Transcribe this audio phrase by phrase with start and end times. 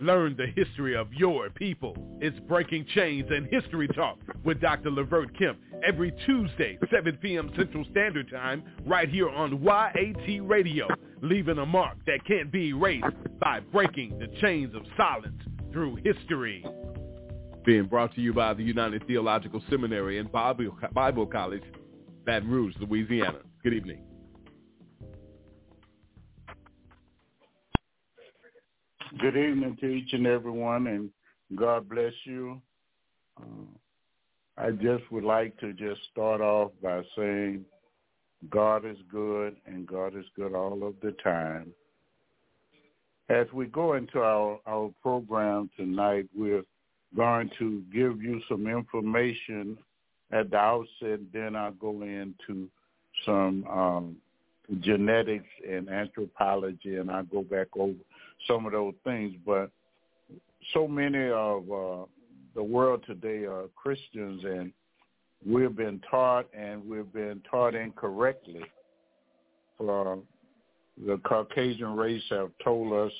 [0.00, 1.94] Learn the history of your people.
[2.22, 4.90] It's Breaking Chains and History Talk with Dr.
[4.90, 7.50] Levert Kemp every Tuesday, 7 p.m.
[7.54, 10.88] Central Standard Time, right here on YAT Radio,
[11.20, 13.04] leaving a mark that can't be erased
[13.42, 16.64] by breaking the chains of silence through history.
[17.66, 21.64] Being brought to you by the United Theological Seminary and Bible, Bible College,
[22.24, 23.40] Baton Rouge, Louisiana.
[23.62, 24.09] Good evening.
[29.18, 31.10] Good evening to each and every one, and
[31.56, 32.62] God bless you.
[33.36, 33.66] Uh,
[34.56, 37.64] I just would like to just start off by saying
[38.50, 41.72] God is good, and God is good all of the time.
[43.28, 46.62] As we go into our, our program tonight, we're
[47.16, 49.76] going to give you some information
[50.30, 52.68] at the outset, then I'll go into
[53.26, 54.16] some um,
[54.82, 57.94] genetics and anthropology, and I'll go back over
[58.46, 59.34] some of those things.
[59.44, 59.70] But
[60.74, 62.04] so many of uh,
[62.54, 64.72] the world today are Christians, and
[65.46, 68.62] we've been taught, and we've been taught incorrectly.
[69.80, 70.16] Uh,
[71.06, 73.12] the Caucasian race have told us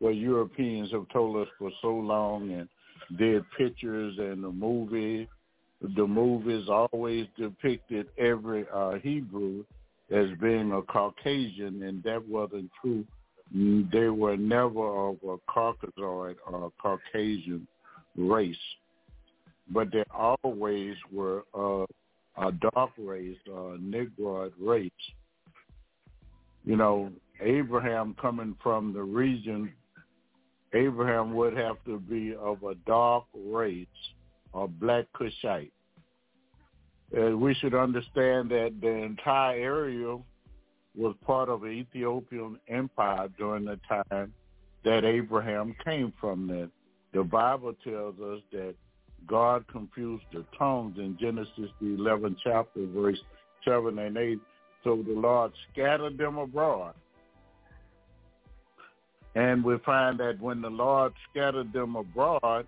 [0.00, 2.68] what Europeans have told us for so long, and
[3.18, 5.28] did pictures and the movie.
[5.96, 9.64] The movies always depicted every uh, Hebrew
[10.10, 13.04] as being a Caucasian, and that wasn't true
[13.54, 17.66] they were never of a Caucasoid or Caucasian
[18.16, 18.56] race,
[19.70, 24.90] but they always were a dark race, a Negroid race.
[26.64, 29.72] You know, Abraham coming from the region,
[30.72, 33.86] Abraham would have to be of a dark race,
[34.54, 35.72] a black Cushite.
[37.14, 40.16] Uh, we should understand that the entire area
[40.94, 44.32] was part of the Ethiopian empire during the time
[44.84, 46.46] that Abraham came from.
[46.48, 46.70] That
[47.12, 48.74] the Bible tells us that
[49.26, 53.20] God confused the tongues in Genesis the 11th chapter, verse
[53.64, 54.38] 7 and 8.
[54.84, 56.94] So the Lord scattered them abroad.
[59.34, 62.66] And we find that when the Lord scattered them abroad,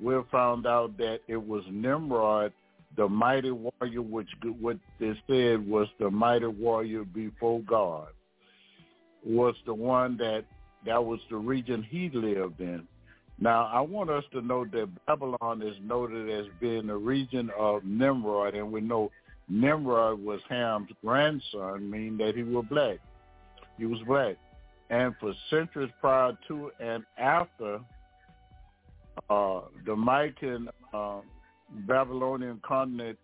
[0.00, 2.52] we found out that it was Nimrod
[2.96, 4.28] the mighty warrior, which
[4.60, 8.08] what they said was the mighty warrior before God,
[9.24, 10.44] was the one that
[10.86, 12.86] that was the region he lived in.
[13.38, 17.84] Now, I want us to know that Babylon is noted as being the region of
[17.84, 19.10] Nimrod, and we know
[19.48, 22.98] Nimrod was Ham's grandson, meaning that he was black.
[23.78, 24.36] He was black.
[24.90, 27.80] And for centuries prior to and after
[29.30, 31.20] uh, the Mican uh,
[31.70, 33.18] Babylonian continent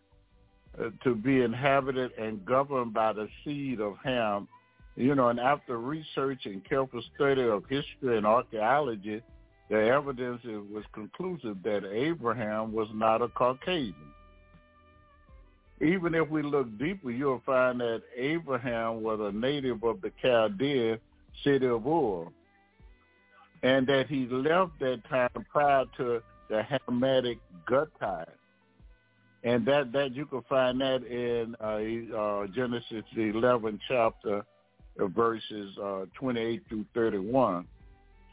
[0.79, 4.49] uh, to be inhabited and governed by the seed of Ham.
[4.97, 9.23] You know, and after research and careful study of history and archaeology,
[9.71, 13.95] the evidence was conclusive that Abraham was not a Caucasian.
[15.81, 20.99] Even if we look deeper, you'll find that Abraham was a native of the Chaldean
[21.43, 22.27] city of Ur,
[23.63, 28.29] and that he left that time prior to the Hamitic Gutite.
[29.43, 34.45] And that, that you can find that in uh, uh, Genesis the 11th chapter,
[35.01, 37.67] uh, verses uh, 28 through 31.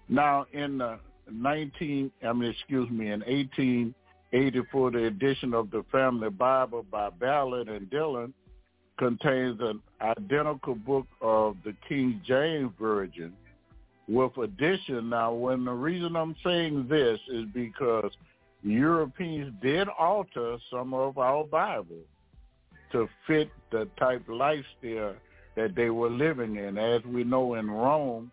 [0.09, 0.99] Now, in the
[1.31, 7.69] 19, I mean, excuse me, in 1884, the edition of the Family Bible by Ballard
[7.69, 8.33] and Dillon
[8.97, 13.33] contains an identical book of the King James Version
[14.07, 15.09] with addition.
[15.09, 18.11] Now, when the reason I'm saying this is because
[18.63, 22.01] Europeans did alter some of our Bible
[22.91, 25.15] to fit the type lifestyle
[25.55, 26.77] that they were living in.
[26.77, 28.31] As we know in Rome,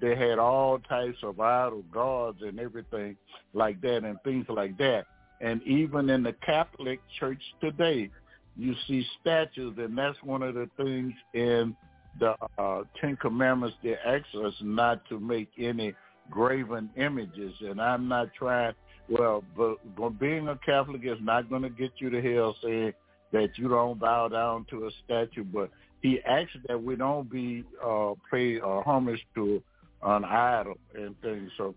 [0.00, 3.16] they had all types of idol gods and everything
[3.54, 5.06] like that and things like that.
[5.40, 8.10] And even in the Catholic Church today,
[8.56, 11.76] you see statues, and that's one of the things in
[12.18, 15.94] the uh, Ten Commandments they ask us not to make any
[16.30, 17.54] graven images.
[17.60, 18.74] And I'm not trying
[19.08, 22.92] well, but, being a Catholic is not going to get you to hell saying
[23.32, 25.70] that you don't bow down to a statue, but
[26.02, 29.62] he asks that we don't be uh, pay uh, homage to
[30.02, 31.50] an idol and things.
[31.56, 31.74] So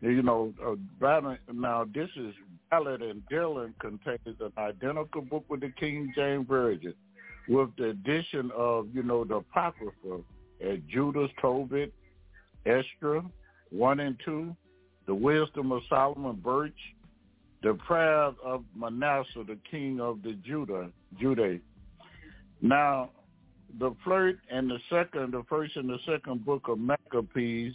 [0.00, 2.34] You know, uh, now this is
[2.70, 6.94] Ballad and Dylan contains an identical book with the King James Version,
[7.50, 11.92] with the addition of you know the Apocrypha, uh, Judith, Tobit,
[12.64, 13.22] Esther,
[13.70, 14.54] one and two,
[15.06, 16.72] the Wisdom of Solomon, Baruch,
[17.64, 21.58] the prayers of Manasseh, the king of the Judah, Judah.
[22.62, 23.10] Now,
[23.80, 27.74] the flirt and the second, the first and the second book of Maccabees,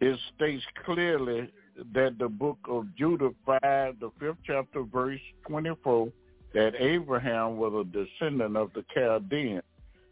[0.00, 1.50] it states clearly
[1.94, 3.60] that the book of Judah 5,
[4.00, 6.12] the fifth chapter, verse 24,
[6.54, 9.62] that Abraham was a descendant of the Chaldeans.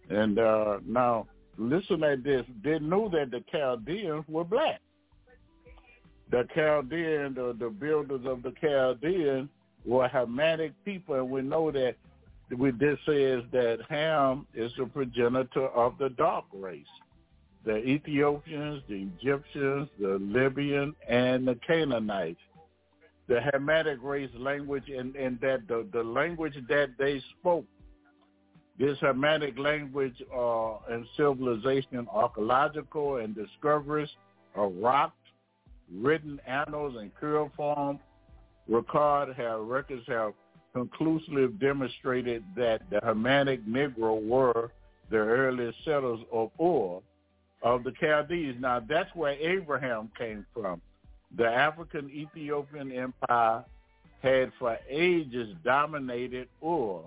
[0.09, 1.27] And uh, now,
[1.59, 2.45] listen at this.
[2.65, 4.81] They knew that the Chaldeans were black
[6.31, 9.49] the Chaldeans, the, the builders of the Chaldean
[9.85, 11.97] were Hamitic people, and we know that
[12.57, 16.85] we this says that Ham is the progenitor of the dark race.
[17.65, 22.41] The Ethiopians, the Egyptians, the Libyan, and the Canaanites.
[23.31, 27.65] The Hamitic race language and, and that the, the language that they spoke,
[28.77, 34.09] this Hamitic language uh, and civilization, archaeological and discoveries
[34.57, 35.15] of rock
[35.95, 38.01] written annals and cuneiform
[38.69, 40.33] record have records have
[40.75, 44.73] conclusively demonstrated that the Hamitic Negro were
[45.09, 47.01] the earliest settlers of Ur
[47.63, 48.57] of the Chaldees.
[48.59, 50.81] Now that's where Abraham came from.
[51.37, 53.65] The African Ethiopian Empire
[54.23, 57.03] had for ages dominated Ur.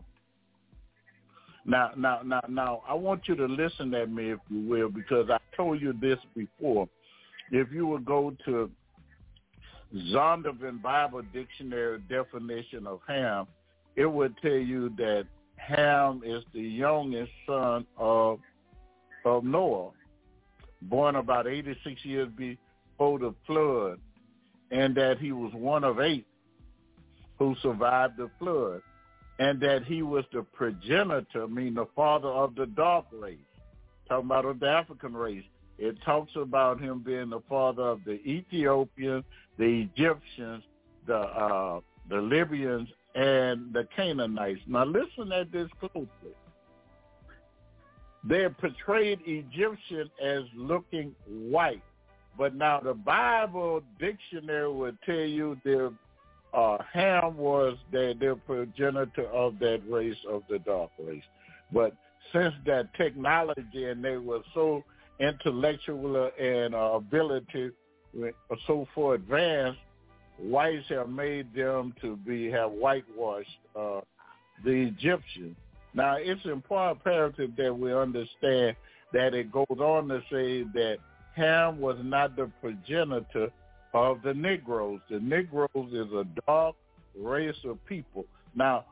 [1.66, 5.30] Now, now, now, now, I want you to listen at me, if you will, because
[5.30, 6.90] I told you this before
[7.52, 8.70] if you would go to
[10.12, 13.48] Zondervan Bible Dictionary definition of Ham,
[13.96, 15.28] it would tell you that
[15.58, 18.40] Ham is the youngest son of
[19.26, 19.92] of Noah,
[20.82, 24.00] born about 86 years before the flood,
[24.74, 26.26] and that he was one of eight
[27.38, 28.82] who survived the flood,
[29.40, 33.38] and that he was the progenitor, meaning the father of the dark race,
[34.10, 35.44] talking about the African race,
[35.78, 39.24] it talks about him being the father of the Ethiopians,
[39.58, 40.64] the Egyptians,
[41.08, 41.80] the uh,
[42.10, 44.62] the Libyans, and the Canaanites.
[44.68, 46.08] Now listen at this closely.
[48.24, 51.84] They portrayed Egyptian as looking white,
[52.38, 55.94] but now the Bible dictionary would tell you that
[56.54, 61.24] uh, Ham was the, their progenitor of that race of the dark race.
[61.72, 61.96] But
[62.32, 64.84] since that technology and they were so
[65.20, 67.72] intellectual and uh, ability
[68.68, 69.80] so far advanced,
[70.40, 74.02] whites have made them to be have whitewashed uh,
[74.64, 75.56] the Egyptians.
[75.94, 78.76] Now, it's important imperative that we understand
[79.14, 80.98] that it goes on to say that
[81.36, 83.50] Ham was not the progenitor
[83.94, 85.00] of the Negroes.
[85.10, 86.76] The Negroes is a dark
[87.20, 88.26] race of people.
[88.56, 88.86] Now,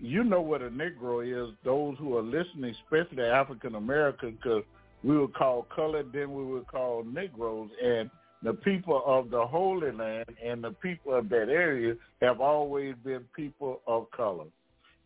[0.00, 4.62] you know what a Negro is, those who are listening, especially African American, because
[5.02, 7.70] we would call colored, then we would call Negroes.
[7.82, 8.10] And
[8.42, 13.24] the people of the Holy Land and the people of that area have always been
[13.34, 14.44] people of color.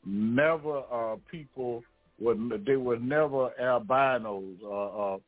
[0.04, 1.82] Never uh, people
[2.20, 2.36] were
[2.66, 4.56] they were never albinos.
[4.62, 5.18] Uh, uh,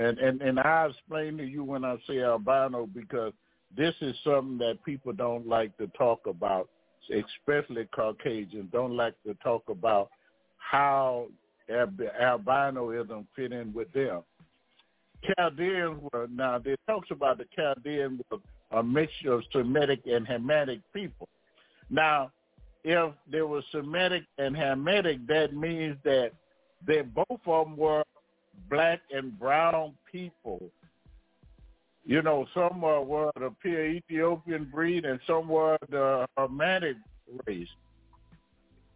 [0.00, 3.32] and, and and I explain to you when I say albino because
[3.76, 6.68] this is something that people don't like to talk about,
[7.12, 10.10] especially Caucasians don't like to talk about
[10.56, 11.26] how
[11.70, 14.22] albinoism fit in with them.
[15.36, 18.38] Chaldeans were now it talks about the Chaldeans were
[18.72, 21.28] a mixture of Semitic and Hamitic people.
[21.90, 22.32] Now,
[22.84, 26.32] if there was Semitic and Hamitic, that means that
[26.86, 28.02] they both of them were
[28.68, 30.70] black and brown people.
[32.04, 36.96] You know, some were, were the pure Ethiopian breed, and some were the Hamitic
[37.46, 37.68] race.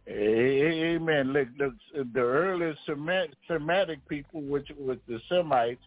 [0.07, 1.33] Amen.
[1.33, 1.47] Look,
[2.13, 5.81] the, early Semitic people, which was the Semites,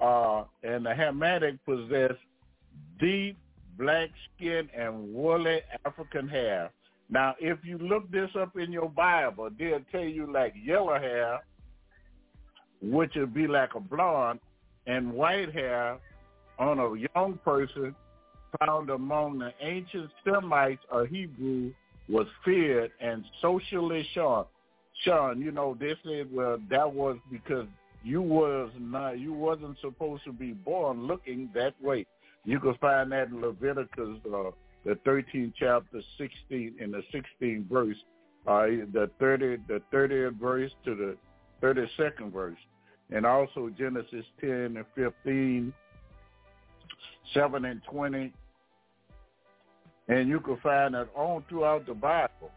[0.00, 2.20] uh, and the Hamitic possessed
[2.98, 3.36] deep
[3.78, 6.70] black skin and woolly African hair.
[7.10, 11.40] Now, if you look this up in your Bible, they'll tell you like yellow hair,
[12.82, 14.40] which would be like a blonde,
[14.86, 15.98] and white hair
[16.58, 17.94] on a young person
[18.60, 21.72] found among the ancient Semites or Hebrew
[22.08, 24.46] was feared and socially shunned.
[25.04, 27.66] Sean, you know, they said, well, that was because
[28.04, 32.06] you was not, you wasn't supposed to be born looking that way.
[32.44, 34.50] You can find that in Leviticus, uh,
[34.84, 37.96] the 13th chapter, 16 in the 16th verse,
[38.46, 41.16] uh, the 30, the 30th verse to the
[41.62, 42.58] 32nd verse,
[43.14, 45.72] and also Genesis 10 and 15,
[47.34, 48.32] 7 and 20.
[50.08, 52.50] And you can find it all throughout the Bible.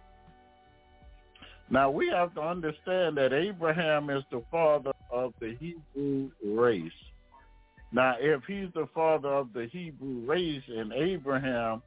[1.69, 6.91] Now we have to understand that Abraham is the father of the Hebrew race.
[7.91, 11.81] Now, if he's the father of the Hebrew race and Abraham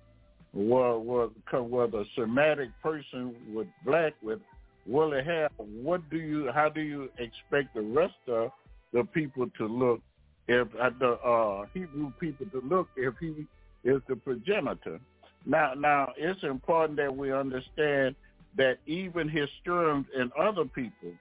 [0.54, 4.40] was, was, was a Semitic person with black, with
[4.88, 8.50] woolly hair, what do you, how do you expect the rest of
[8.92, 10.00] the people to look
[10.48, 13.46] if uh, the uh, Hebrew people to look if he
[13.84, 14.98] is the progenitor?
[15.44, 18.16] Now, now it's important that we understand
[18.56, 21.12] that even historians and other people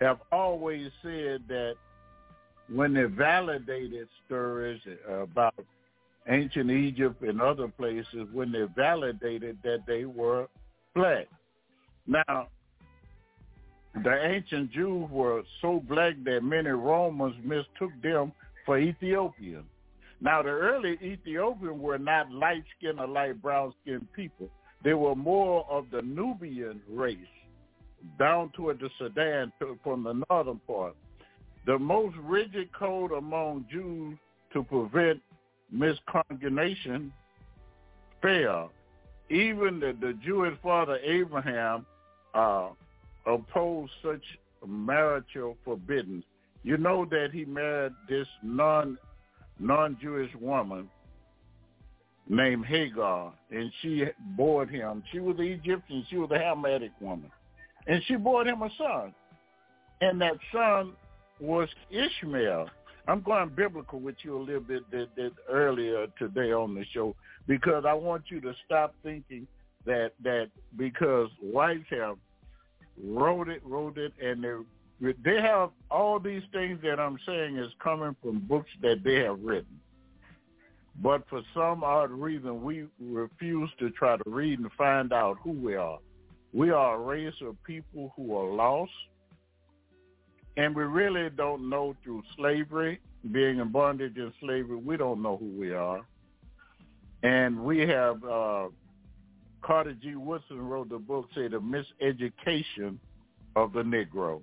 [0.00, 1.74] have always said that
[2.72, 5.54] when they validated stories about
[6.28, 10.46] ancient Egypt and other places, when they validated that they were
[10.94, 11.26] black.
[12.06, 12.48] Now,
[13.94, 18.32] the ancient Jews were so black that many Romans mistook them
[18.64, 19.64] for Ethiopians.
[20.20, 24.48] Now, the early Ethiopians were not light-skinned or light brown-skinned people.
[24.84, 27.18] They were more of the Nubian race,
[28.18, 29.52] down toward the Sudan
[29.82, 30.94] from the northern part.
[31.66, 34.16] The most rigid code among Jews
[34.52, 35.20] to prevent
[35.74, 37.10] misconjugation
[38.22, 38.70] failed.
[39.30, 41.84] Even the, the Jewish father Abraham
[42.34, 42.68] uh,
[43.28, 44.22] opposed such
[44.66, 46.24] marital forbiddance.
[46.62, 48.98] You know that he married this non
[49.60, 50.88] non-Jewish woman
[52.28, 54.04] named Hagar, and she
[54.36, 55.02] bore him.
[55.10, 56.06] She was the Egyptian.
[56.08, 57.30] She was the Hamitic woman,
[57.86, 59.14] and she bore him a son,
[60.00, 60.92] and that son
[61.40, 62.68] was Ishmael.
[63.06, 67.16] I'm going biblical with you a little bit that, that earlier today on the show
[67.46, 69.46] because I want you to stop thinking
[69.86, 72.18] that that because whites have
[73.04, 77.70] wrote it, wrote it, and they they have all these things that I'm saying is
[77.78, 79.80] coming from books that they have written.
[81.00, 85.52] But for some odd reason, we refuse to try to read and find out who
[85.52, 85.98] we are.
[86.52, 88.90] We are a race of people who are lost,
[90.56, 92.98] and we really don't know through slavery,
[93.30, 96.00] being in bondage in slavery, we don't know who we are.
[97.22, 98.68] And we have, uh,
[99.62, 100.14] Carter G.
[100.14, 102.98] Woodson wrote the book, say, The Miseducation
[103.56, 104.40] of the Negro.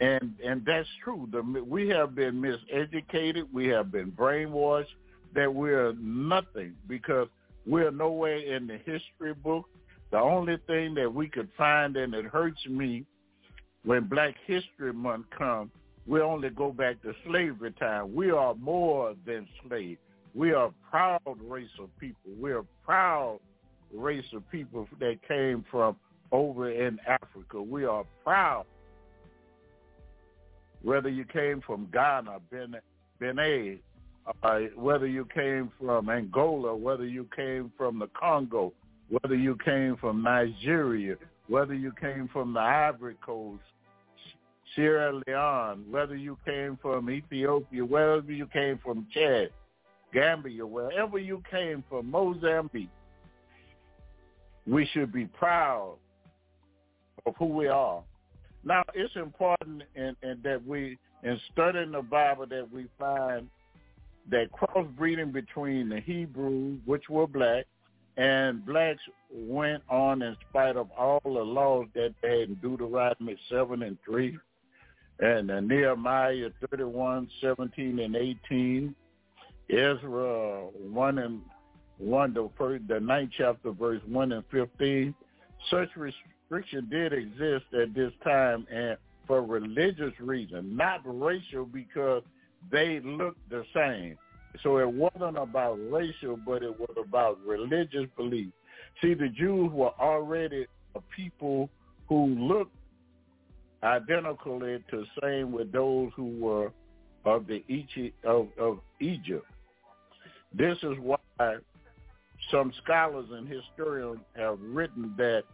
[0.00, 1.28] And and that's true.
[1.30, 3.44] The, we have been miseducated.
[3.52, 4.86] We have been brainwashed
[5.34, 7.28] that we're nothing because
[7.66, 9.66] we're nowhere in the history book.
[10.10, 13.04] The only thing that we could find, and it hurts me
[13.84, 15.70] when Black History Month comes,
[16.06, 18.14] we only go back to slavery time.
[18.14, 20.00] We are more than slaves.
[20.34, 22.32] We are a proud race of people.
[22.38, 23.38] We're proud
[23.94, 25.96] race of people that came from
[26.30, 27.60] over in Africa.
[27.60, 28.64] We are proud.
[30.82, 32.38] Whether you came from Ghana,
[33.20, 33.78] Benin,
[34.42, 38.72] uh, whether you came from Angola, whether you came from the Congo,
[39.08, 41.16] whether you came from Nigeria,
[41.48, 43.62] whether you came from the Ivory Coast,
[44.74, 49.50] Sierra Leone, whether you came from Ethiopia, wherever you came from Chad,
[50.14, 52.88] Gambia, wherever you came from, Mozambique,
[54.66, 55.96] we should be proud
[57.26, 58.02] of who we are.
[58.64, 63.48] Now, it's important in, in that we, in studying the Bible, that we find
[64.30, 67.66] that crossbreeding between the Hebrews, which were black,
[68.16, 69.02] and blacks
[69.32, 73.98] went on in spite of all the laws that they had in Deuteronomy 7 and
[74.04, 74.38] 3
[75.20, 78.94] and uh, Nehemiah 31, 17 and 18,
[79.70, 81.40] Ezra 1 and
[82.02, 85.14] 1, the, first, the ninth chapter, verse 1 and 15.
[85.70, 92.22] Such restriction did exist at this time and for religious reason, not racial because
[92.70, 94.18] they looked the same.
[94.62, 98.48] So it wasn't about racial, but it was about religious belief.
[99.00, 101.70] See, the Jews were already a people
[102.08, 102.74] who looked
[103.82, 106.72] identically to the same with those who were
[107.24, 107.64] of the
[108.24, 109.46] of, of Egypt.
[110.52, 111.56] This is why
[112.50, 115.44] some scholars and historians have written that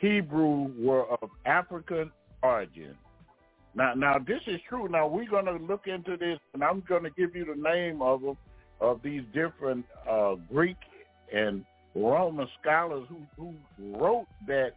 [0.00, 2.10] Hebrew were of African
[2.42, 2.94] origin.
[3.74, 4.88] Now, now this is true.
[4.88, 8.02] Now we're going to look into this, and I'm going to give you the name
[8.02, 8.36] of them,
[8.80, 10.76] of these different uh, Greek
[11.32, 11.64] and
[11.94, 14.72] Roman scholars who, who wrote that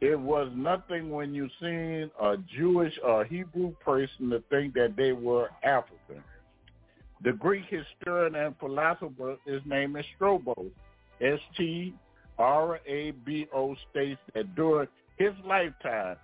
[0.00, 5.12] it was nothing when you seen a Jewish or Hebrew person to think that they
[5.12, 6.22] were African.
[7.22, 10.54] The Greek historian and philosopher, his name is Strabo.
[11.20, 11.96] S-T-R-A-B-O
[13.90, 16.16] states that during his lifetime,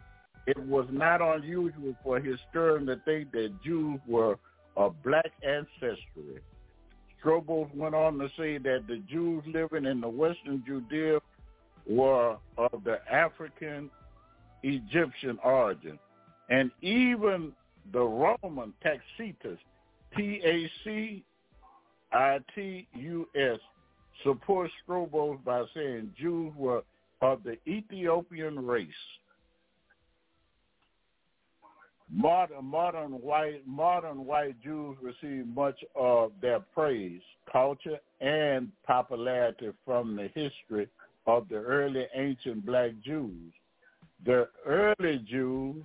[0.47, 4.39] it was not unusual for historians to think that Jews were
[4.77, 6.41] of black ancestry.
[7.21, 11.21] Strobel went on to say that the Jews living in the western Judea
[11.87, 13.91] were of the African
[14.63, 15.99] Egyptian origin.
[16.51, 17.53] And even
[17.93, 19.59] the Roman Tacitus,
[20.17, 21.25] T-A-C-I-T-U-S,
[24.23, 26.83] supports Strobel by saying Jews were
[27.21, 28.89] of the Ethiopian race.
[32.11, 40.15] Modern, modern white modern white Jews receive much of their praise, culture, and popularity from
[40.15, 40.87] the history
[41.27, 43.53] of the early ancient black Jews.
[44.25, 45.83] The early Jews,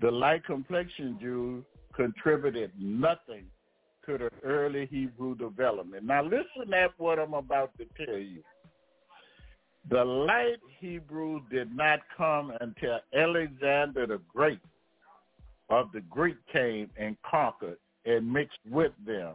[0.00, 1.64] the light complexion Jews,
[1.96, 3.46] contributed nothing
[4.06, 6.04] to the early Hebrew development.
[6.04, 8.42] Now listen at what I'm about to tell you.
[9.88, 14.60] The light Hebrews did not come until Alexander the Great
[15.68, 19.34] of the Greek came and conquered and mixed with them.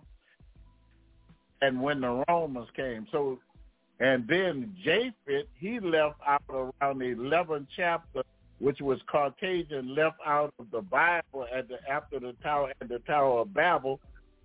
[1.61, 3.39] And when the Romans came, so
[4.01, 8.23] and then Japheth, he left out around the 11th chapter,
[8.61, 12.99] which was Caucasian, left out of the Bible at the after the tower at the
[12.99, 13.99] Tower of Babel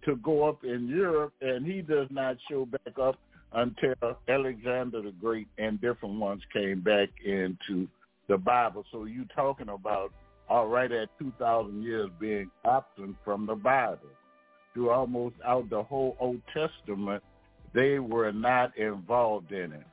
[0.07, 3.19] to go up in Europe, and he does not show back up
[3.53, 7.87] until Alexander the Great and different ones came back into
[8.29, 8.85] the Bible.
[8.91, 10.13] So you talking about
[10.49, 14.09] all right at 2,000 years being absent from the Bible.
[14.73, 17.23] Through almost out the whole Old Testament,
[17.75, 19.87] they were not involved in it.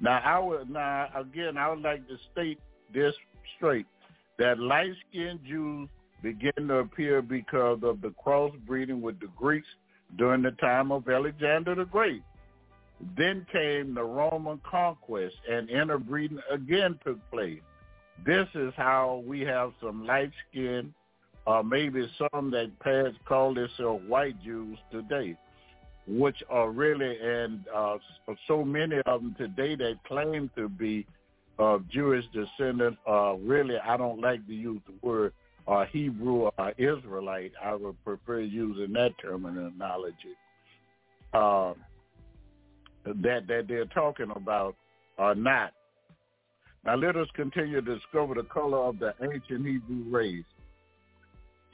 [0.00, 2.58] Now, I would now again, I would like to state
[2.92, 3.14] this
[3.56, 3.86] straight:
[4.38, 5.88] that light-skinned Jews
[6.22, 9.68] began to appear because of the crossbreeding with the Greeks
[10.16, 12.22] during the time of Alexander the Great.
[13.16, 17.60] Then came the Roman conquest, and interbreeding again took place.
[18.26, 20.92] This is how we have some light-skinned,
[21.46, 25.36] or maybe some that parents call themselves white Jews today,
[26.06, 27.98] which are really, and uh,
[28.46, 31.06] so many of them today that claim to be
[31.58, 35.34] of uh, Jewish descendant, uh, really, I don't like to use the word
[35.68, 37.52] uh, Hebrew or Israelite.
[37.62, 40.36] I would prefer using that terminology.
[41.34, 41.74] Uh,
[43.04, 44.74] that that they're talking about
[45.18, 45.72] are not.
[46.84, 50.44] Now let us continue to discover the color of the ancient Hebrew race.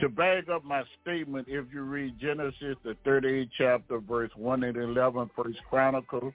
[0.00, 4.76] To back up my statement, if you read Genesis, the 38th chapter, verse 1 and
[4.76, 6.34] 11, First Chronicles,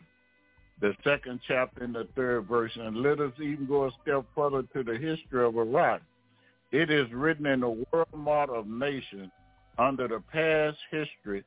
[0.79, 4.63] the second chapter and the third verse, and let us even go a step further
[4.73, 6.01] to the history of Iraq.
[6.71, 9.29] It is written in the World Model of Nations
[9.77, 11.43] under the past history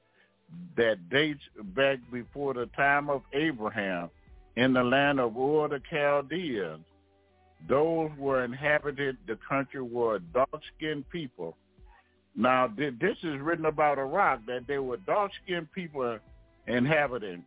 [0.77, 1.43] that dates
[1.75, 4.09] back before the time of Abraham
[4.55, 6.85] in the land of Ur the Chaldeans.
[7.69, 11.57] Those were inhabited, the country were dark-skinned people.
[12.37, 16.19] Now, this is written about Iraq, that they were dark-skinned people
[16.67, 17.45] inhabiting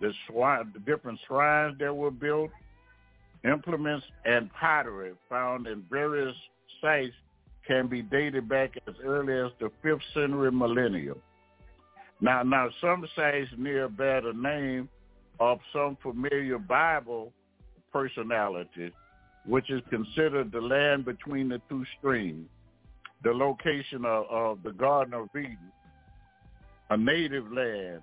[0.00, 2.50] the, the different shrines that were built,
[3.44, 6.34] implements, and pottery found in various
[6.80, 7.14] sites
[7.66, 11.20] can be dated back as early as the 5th century millennium.
[12.20, 14.88] Now, now some sites near bear the name
[15.40, 17.32] of some familiar Bible
[17.92, 18.92] personality,
[19.44, 22.48] which is considered the land between the two streams,
[23.22, 25.58] the location of, of the Garden of Eden,
[26.90, 28.00] a native land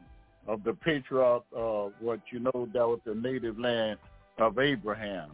[0.47, 3.97] of the patriarch of what you know that was the native land
[4.38, 5.32] of Abraham.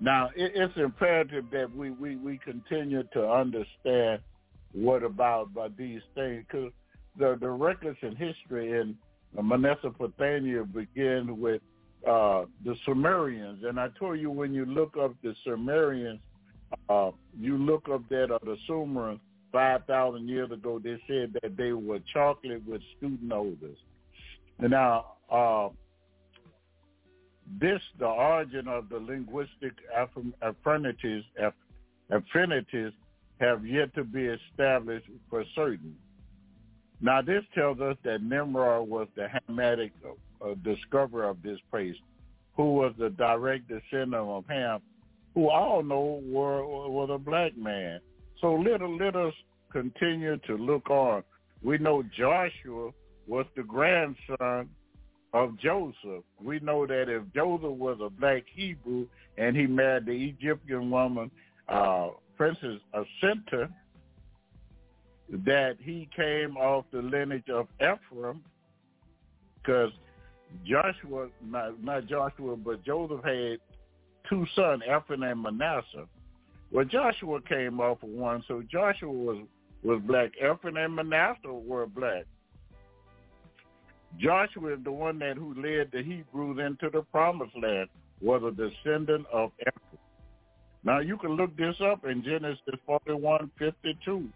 [0.00, 4.20] Now, it, it's imperative that we, we, we continue to understand
[4.72, 6.70] what about, about these things because
[7.18, 8.96] the, the records in history in
[9.42, 11.62] Mesopotamia begin with
[12.06, 13.64] uh, the Sumerians.
[13.64, 16.20] And I told you when you look up the Sumerians,
[16.88, 19.20] uh, you look up that uh, the Sumerians
[19.52, 23.78] 5,000 years ago, they said that they were chocolate with student odors.
[24.58, 25.68] Now, uh,
[27.60, 29.72] this, the origin of the linguistic
[30.42, 31.22] affinities,
[32.10, 32.92] affinities
[33.40, 35.96] have yet to be established for certain.
[37.00, 39.92] Now, this tells us that Nimrod was the Hamitic
[40.42, 41.96] uh, discoverer of this place,
[42.56, 44.80] who was the direct descendant of Ham,
[45.36, 48.00] who all know were, was a black man.
[48.40, 49.34] So let, let us
[49.70, 51.22] continue to look on.
[51.62, 52.90] We know Joshua
[53.28, 54.70] was the grandson
[55.34, 56.24] of Joseph.
[56.42, 61.30] We know that if Joseph was a black Hebrew and he married the Egyptian woman,
[61.68, 63.68] uh, Princess Asenta,
[65.28, 68.42] that he came off the lineage of Ephraim
[69.56, 69.90] because
[70.64, 73.58] Joshua, not, not Joshua, but Joseph had
[74.28, 76.06] two sons, Ephraim and Manasseh.
[76.70, 79.38] Well, Joshua came off of one, so Joshua was
[79.82, 80.32] was black.
[80.36, 82.24] Ephraim and Manasseh were black.
[84.18, 87.88] Joshua is the one that who led the Hebrews into the promised land,
[88.20, 90.00] was a descendant of Ephraim.
[90.84, 94.28] Now you can look this up in Genesis 41, 52.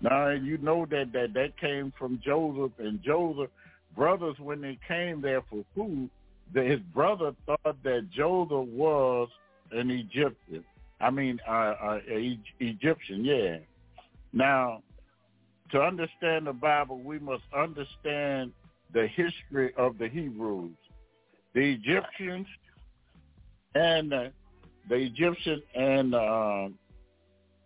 [0.00, 3.50] Now you know that that, that came from Joseph and Joseph
[3.96, 6.10] brothers when they came there for food,
[6.54, 9.28] the, his brother thought that Joseph was
[9.72, 10.64] an Egyptian.
[11.00, 11.98] I mean, uh, uh,
[12.60, 13.58] Egyptian, yeah.
[14.32, 14.82] Now,
[15.72, 18.52] to understand the Bible, we must understand
[18.92, 20.76] the history of the Hebrews.
[21.54, 22.46] The Egyptians
[23.74, 24.28] and uh,
[24.88, 26.68] the Egyptian and uh,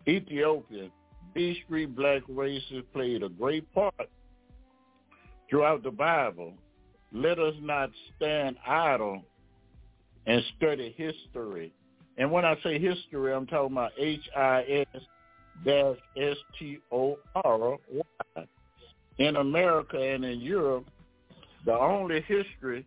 [0.07, 0.91] Ethiopian,
[1.35, 4.09] these three black races played a great part
[5.49, 6.53] throughout the Bible.
[7.13, 9.23] Let us not stand idle
[10.25, 11.73] and study history.
[12.17, 15.01] And when I say history, I'm talking about H-I-S
[15.65, 17.77] dash S-T-O-R-Y.
[19.17, 20.85] In America and in Europe,
[21.65, 22.85] the only history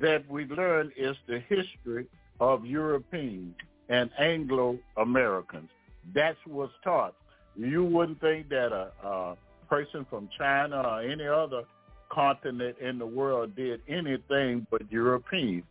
[0.00, 2.06] that we learn is the history
[2.40, 3.54] of Europeans
[3.88, 5.68] and Anglo-Americans.
[6.14, 7.14] That's what's taught.
[7.56, 9.36] You wouldn't think that a, a
[9.68, 11.62] person from China or any other
[12.10, 15.64] continent in the world did anything but Europeans.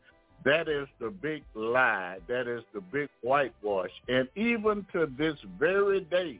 [0.46, 2.17] That is the big lie.
[2.28, 3.91] That is the big whitewash.
[4.10, 6.39] And even to this very day,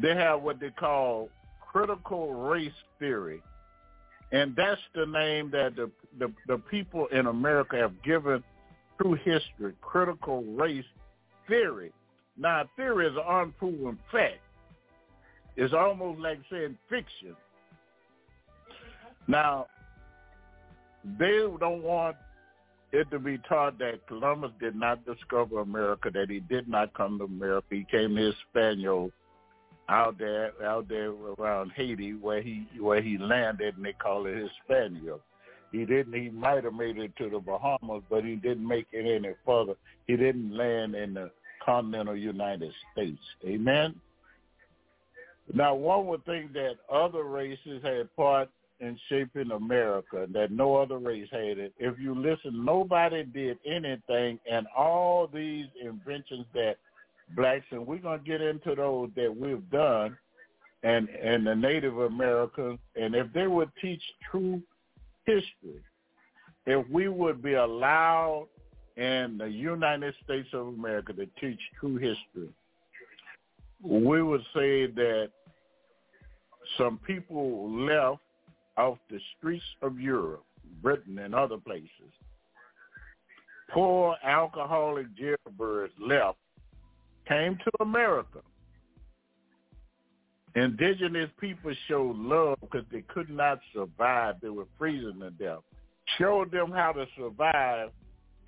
[0.00, 1.28] they have what they call
[1.60, 3.42] critical race theory.
[4.32, 8.42] And that's the name that the, the, the people in America have given
[8.98, 10.84] through history, critical race
[11.48, 11.92] theory.
[12.36, 14.40] Now, theory is an unproven fact.
[15.56, 17.36] It's almost like saying fiction.
[19.28, 19.66] Now,
[21.18, 22.16] they don't want
[22.92, 27.18] it to be taught that Columbus did not discover America, that he did not come
[27.18, 27.66] to America.
[27.70, 29.10] He came Spaniel
[29.88, 34.36] out there out there around Haiti where he where he landed and they call it
[34.36, 35.18] Hispaniola.
[35.72, 39.06] He didn't he might have made it to the Bahamas, but he didn't make it
[39.06, 39.74] any further.
[40.06, 41.30] He didn't land in the
[41.64, 43.20] continental United States.
[43.44, 43.94] Amen.
[45.54, 48.48] Now, one would think that other races had part
[48.80, 51.72] in shaping America, that no other race had it.
[51.78, 56.76] If you listen, nobody did anything, and all these inventions that
[57.36, 60.16] blacks, and we're going to get into those that we've done,
[60.82, 64.60] and, and the Native Americans, and if they would teach true
[65.26, 65.80] history,
[66.66, 68.48] if we would be allowed
[68.96, 72.48] in the United States of America to teach true history,
[73.82, 75.30] we would say that
[76.78, 78.20] some people left
[78.76, 80.44] off the streets of Europe,
[80.82, 81.88] Britain, and other places.
[83.70, 86.38] Poor alcoholic jailbirds left,
[87.26, 88.40] came to America.
[90.54, 94.36] Indigenous people showed love because they could not survive.
[94.42, 95.60] They were freezing to death.
[96.18, 97.90] Showed them how to survive,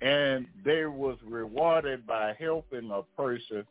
[0.01, 3.65] and they was rewarded by helping a person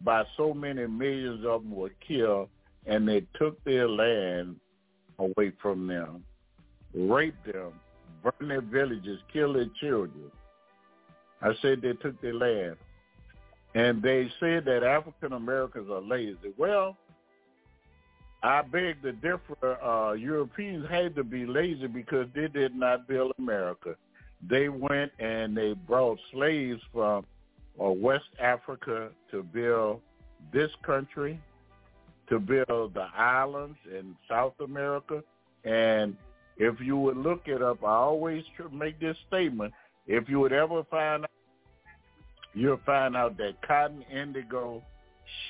[0.00, 2.48] by so many millions of them were killed
[2.86, 4.56] and they took their land
[5.18, 6.24] away from them,
[6.94, 7.72] raped them,
[8.22, 10.30] burned their villages, killed their children.
[11.40, 12.76] I said they took their land.
[13.74, 16.52] And they said that African Americans are lazy.
[16.56, 16.96] Well,
[18.42, 19.82] I beg to differ.
[19.82, 23.96] Uh, Europeans had to be lazy because they did not build America.
[24.48, 27.24] They went and they brought slaves from
[27.82, 30.00] uh, West Africa to build
[30.52, 31.40] this country,
[32.28, 35.22] to build the islands in South America.
[35.64, 36.16] And
[36.56, 39.72] if you would look it up, I always make this statement.
[40.06, 41.30] If you would ever find out,
[42.54, 44.82] you'll find out that cotton, indigo,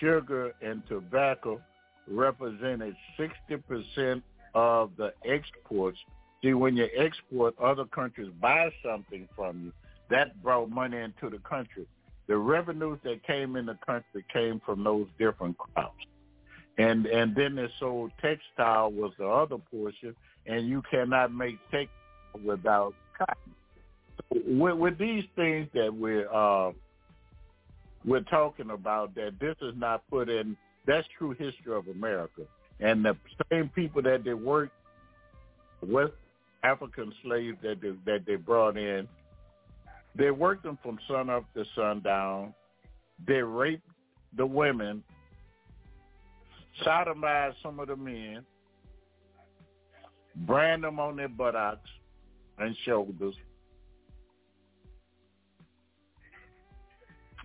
[0.00, 1.60] sugar, and tobacco
[2.08, 4.22] represented 60%
[4.54, 5.98] of the exports.
[6.42, 9.72] See, when you export, other countries buy something from you.
[10.10, 11.86] That brought money into the country.
[12.26, 16.04] The revenues that came in the country came from those different crops
[16.78, 20.14] and and then they sold textile was the other portion,
[20.46, 23.54] and you cannot make textile without cotton.
[24.18, 26.72] So with, with these things that we're uh,
[28.04, 30.56] we're talking about, that this is not put in.
[30.86, 32.42] That's true history of America,
[32.80, 33.16] and the
[33.50, 34.72] same people that they worked
[35.82, 36.12] West
[36.62, 39.06] African slaves that they, that they brought in,
[40.16, 42.54] they worked them from sun up to sundown.
[43.26, 43.88] They raped
[44.36, 45.02] the women
[46.82, 48.44] sodomize some of the men,
[50.34, 51.90] brand them on their buttocks
[52.58, 53.34] and shoulders.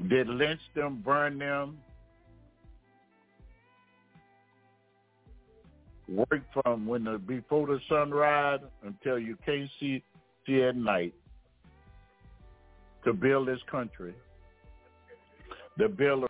[0.07, 1.77] Did lynch them, burn them,
[6.07, 10.01] work from when the before the sunrise until you can't see
[10.45, 11.13] see at night
[13.03, 14.13] to build this country,
[15.77, 16.28] to build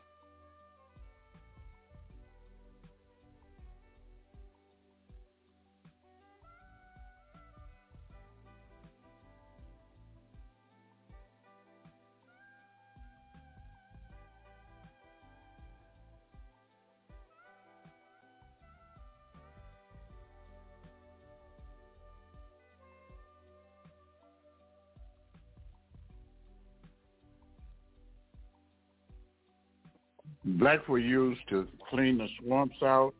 [30.69, 33.15] Blacks were used to clean the swamps out,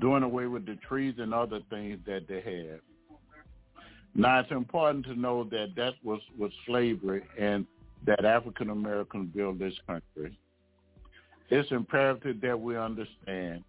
[0.00, 2.80] doing away with the trees and other things that they had.
[4.14, 7.66] Now it's important to know that that was, was slavery and
[8.06, 10.38] that African Americans built this country.
[11.50, 13.62] It's imperative that we understand.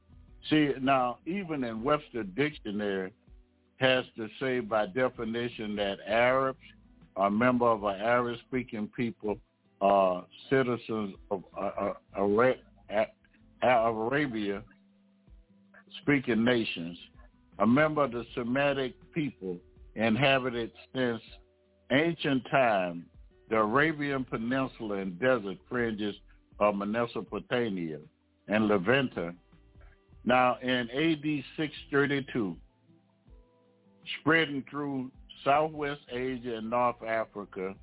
[0.50, 3.12] See, now even in Webster Dictionary
[3.82, 6.60] has to say by definition that Arabs
[7.17, 9.38] are a member of an Arab-speaking people
[9.81, 14.63] uh, citizens of uh, uh, Arabia
[16.01, 16.97] speaking nations,
[17.59, 19.57] a member of the Semitic people
[19.95, 21.21] inhabited since
[21.91, 23.05] ancient time
[23.49, 26.15] the Arabian Peninsula and desert fringes
[26.59, 27.99] of Mesopotamia
[28.47, 29.33] and Levanta.
[30.25, 32.55] Now in AD 632,
[34.19, 35.11] spreading through
[35.45, 37.73] Southwest Asia and North Africa,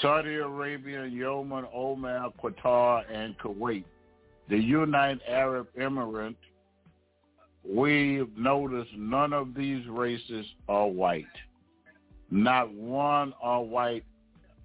[0.00, 3.84] Saudi Arabia, Yemen, Oman, Qatar, and Kuwait.
[4.48, 6.36] The United Arab Emirates,
[7.64, 11.24] we've noticed none of these races are white.
[12.30, 14.04] Not one are white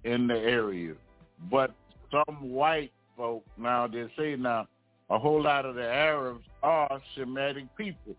[0.04, 0.94] in the area.
[1.50, 1.74] But
[2.10, 4.68] some white folk, now they say now,
[5.10, 8.16] a whole lot of the Arabs are Semitic people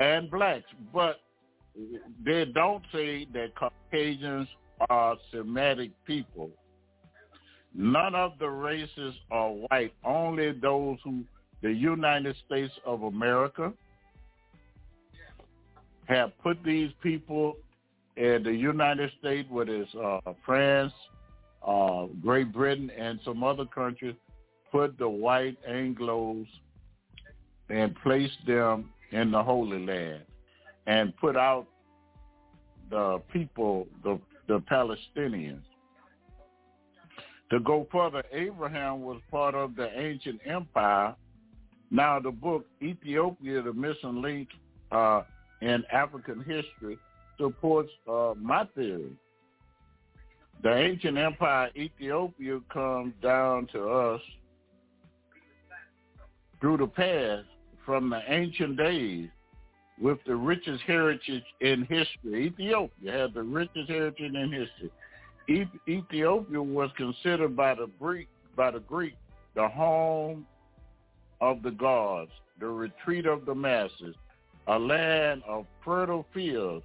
[0.00, 0.66] and blacks.
[0.92, 1.20] But
[2.24, 4.48] they don't say that Caucasians
[4.88, 6.50] are Semitic people.
[7.74, 11.24] None of the races are white, only those who
[11.62, 13.72] the United States of America
[16.06, 17.56] have put these people
[18.16, 20.92] in the United States, whether it's uh, France,
[21.66, 24.14] uh, Great Britain, and some other countries,
[24.72, 26.46] put the white Anglos
[27.68, 30.22] and placed them in the Holy Land
[30.86, 31.66] and put out
[32.90, 35.62] the people, the the Palestinians.
[37.50, 41.14] To go further, Abraham was part of the ancient empire.
[41.90, 44.48] Now the book Ethiopia, the missing link
[44.90, 45.22] uh,
[45.62, 46.98] in African history,
[47.38, 49.12] supports uh, my theory.
[50.62, 54.20] The ancient empire Ethiopia comes down to us
[56.60, 57.46] through the past
[57.86, 59.28] from the ancient days
[60.00, 62.46] with the richest heritage in history.
[62.46, 64.90] Ethiopia had the richest heritage in history.
[65.88, 69.14] Ethiopia was considered by the Greek by the Greek
[69.54, 70.46] the home
[71.40, 72.30] of the gods,
[72.60, 74.14] the retreat of the masses,
[74.66, 76.84] a land of fertile fields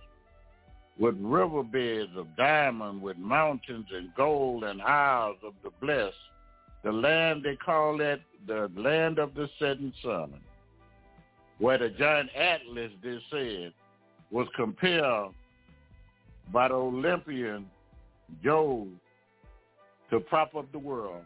[0.97, 6.15] with riverbeds of diamond, with mountains and gold and isles of the blessed.
[6.83, 10.33] The land they call it the land of the setting sun
[11.59, 13.73] where the giant Atlas, they said,
[14.31, 15.33] was compelled
[16.51, 17.65] by the Olympian
[18.43, 18.87] Jove
[20.09, 21.23] to prop up the world.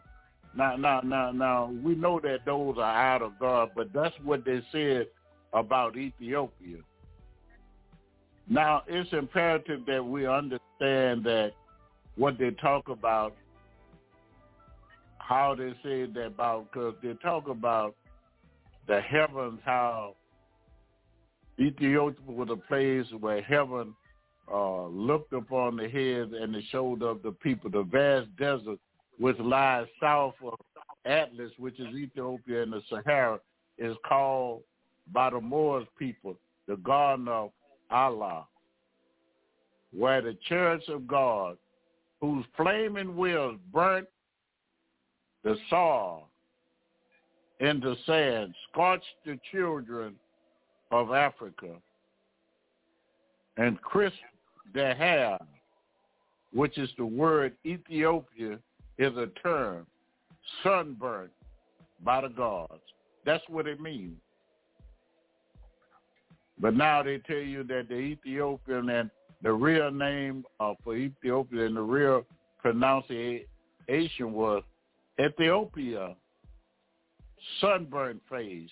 [0.56, 4.44] Now, now, now, now, we know that those are out of God, but that's what
[4.44, 5.06] they said
[5.52, 6.78] about Ethiopia.
[8.48, 11.52] Now, it's imperative that we understand that
[12.16, 13.36] what they talk about,
[15.18, 17.94] how they say that about, because they talk about
[18.86, 20.14] the heavens, how
[21.60, 23.94] Ethiopia was a place where heaven
[24.52, 27.70] uh, looked upon the heads and the shoulder of the people.
[27.70, 28.78] The vast desert
[29.18, 30.54] which lies south of
[31.04, 33.40] Atlas, which is Ethiopia and the Sahara,
[33.76, 34.62] is called
[35.12, 36.36] by the Moors people
[36.68, 37.50] the Garden of
[37.90, 38.46] Allah,
[39.92, 41.56] where the church of God,
[42.20, 44.06] whose flaming wheels burnt
[45.44, 46.28] the soil
[47.60, 50.14] into sand, scorched the children
[50.90, 51.74] of Africa
[53.56, 53.78] and
[54.72, 55.38] their hair,
[56.52, 58.58] which is the word Ethiopia
[58.98, 59.86] is a term,
[60.62, 61.30] sunburnt
[62.04, 62.80] by the gods.
[63.24, 64.16] That's what it means.
[66.60, 69.10] But now they tell you that the Ethiopian and
[69.42, 72.24] the real name uh, for Ethiopia and the real
[72.60, 73.46] pronunciation
[74.32, 74.62] was
[75.20, 76.16] Ethiopia.
[77.60, 78.70] sunburnt face.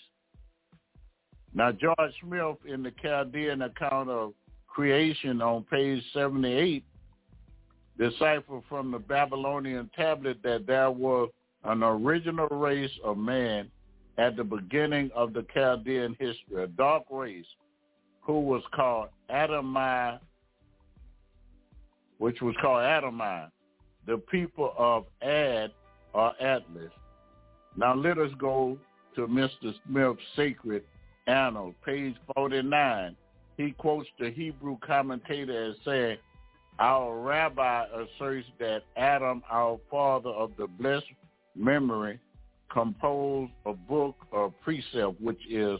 [1.57, 4.35] Now, George Smith in the Chaldean account of
[4.69, 6.85] creation on page 78
[7.99, 11.31] deciphered from the Babylonian tablet that there was
[11.65, 13.71] an original race of man
[14.19, 17.47] at the beginning of the Chaldean history, a dark race
[18.21, 20.19] who was called Adamai,
[22.19, 23.49] which was called Adamai,
[24.07, 25.73] the people of Ad
[26.13, 26.93] or Atlas.
[27.79, 28.77] Now let us go
[29.15, 29.73] to Mr.
[29.87, 30.85] Smith's Sacred
[31.27, 33.17] Annals, page 49.
[33.57, 36.19] He quotes the Hebrew commentator as saying,
[36.79, 41.07] our rabbi asserts that Adam, our father of the blessed
[41.55, 42.21] memory,
[42.71, 45.79] composed a book of precept which is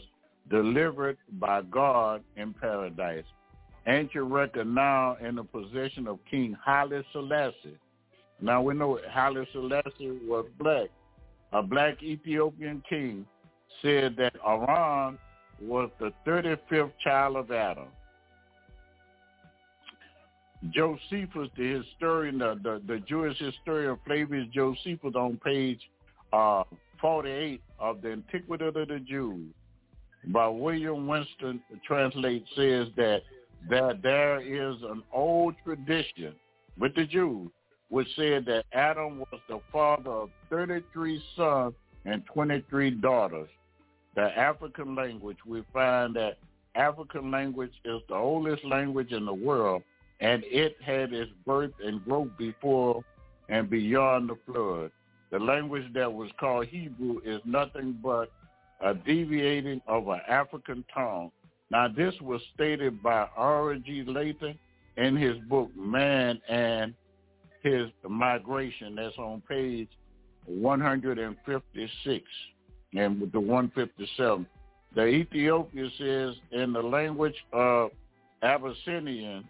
[0.49, 3.25] delivered by God in paradise.
[3.85, 7.77] Ancient record now in the possession of King Haile Selassie.
[8.41, 10.89] Now we know Haile Selassie was black.
[11.53, 13.25] A black Ethiopian king
[13.81, 15.17] said that Aaron
[15.61, 17.87] was the 35th child of Adam.
[20.71, 25.79] Josephus, the historian, the, the, the Jewish historian Flavius Josephus on page
[26.33, 26.63] uh,
[26.99, 29.53] 48 of the Antiquity of the Jews
[30.27, 33.21] by William Whiston translate says that
[33.69, 36.33] that there is an old tradition
[36.77, 37.49] with the Jews
[37.89, 41.73] which said that Adam was the father of 33 sons
[42.05, 43.49] and 23 daughters.
[44.17, 46.39] The African language, we find that
[46.73, 49.83] African language is the oldest language in the world
[50.19, 53.03] and it had its birth and growth before
[53.47, 54.89] and beyond the flood.
[55.29, 58.31] The language that was called Hebrew is nothing but
[58.81, 61.29] a deviating of an African tongue.
[61.69, 64.05] Now, this was stated by R.G.
[64.07, 64.57] Layton
[64.97, 66.95] in his book Man and
[67.61, 68.95] His Migration.
[68.95, 69.89] That's on page
[70.45, 72.23] 156
[72.97, 74.45] and with the 157.
[74.95, 77.91] The Ethiopia says in the language of
[78.41, 79.47] Abyssinian,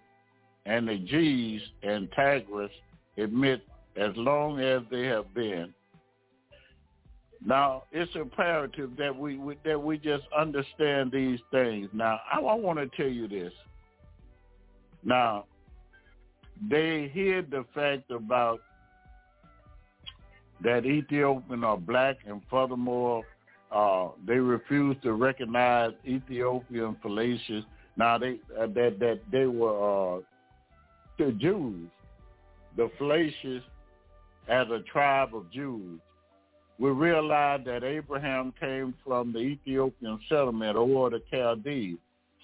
[0.65, 2.71] and the G's and Tigris
[3.17, 3.61] admit
[3.95, 5.73] as long as they have been.
[7.45, 11.87] Now, it's imperative that we, we that we just understand these things.
[11.93, 13.53] Now, I, I want to tell you this.
[15.03, 15.45] Now,
[16.69, 18.59] they hear the fact about
[20.63, 23.23] that Ethiopian are black, and furthermore,
[23.71, 27.63] uh, they refused to recognize Ethiopian fallacious.
[27.97, 30.21] Now, they uh, that that they were uh,
[31.17, 31.89] the Jews,
[32.75, 33.63] the Phalatians,
[34.47, 35.99] as a tribe of Jews.
[36.79, 41.97] We realize that Abraham came from the Ethiopian settlement or the Chaldees.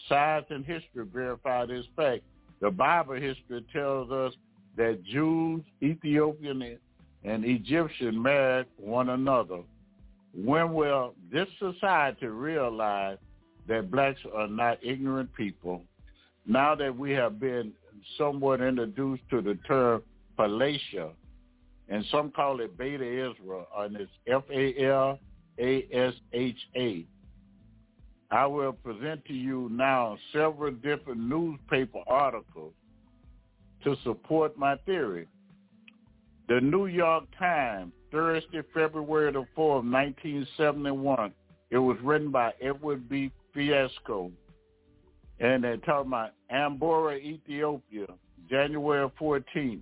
[0.10, 2.24] Science and history verify this fact.
[2.60, 4.34] The Bible history tells us
[4.76, 6.80] that Jews, Ethiopian,
[7.24, 9.62] and Egyptian married one another.
[10.34, 13.18] When will this society realize
[13.68, 15.84] that blacks are not ignorant people?
[16.46, 17.74] Now that we have been
[18.18, 20.04] somewhat introduced to the term
[20.38, 21.12] Falasha,
[21.90, 25.20] and some call it Beta Israel, and it's F-A-L-A-S-H-A.
[28.32, 32.74] I will present to you now several different newspaper articles
[33.84, 35.28] to support my theory.
[36.50, 41.34] The New York Times, Thursday, February the 4th, 1971.
[41.72, 43.32] It was written by Edward B.
[43.54, 44.32] Fiske
[45.40, 48.06] and they're talking about Ambora, Ethiopia,
[48.50, 49.82] January 14th,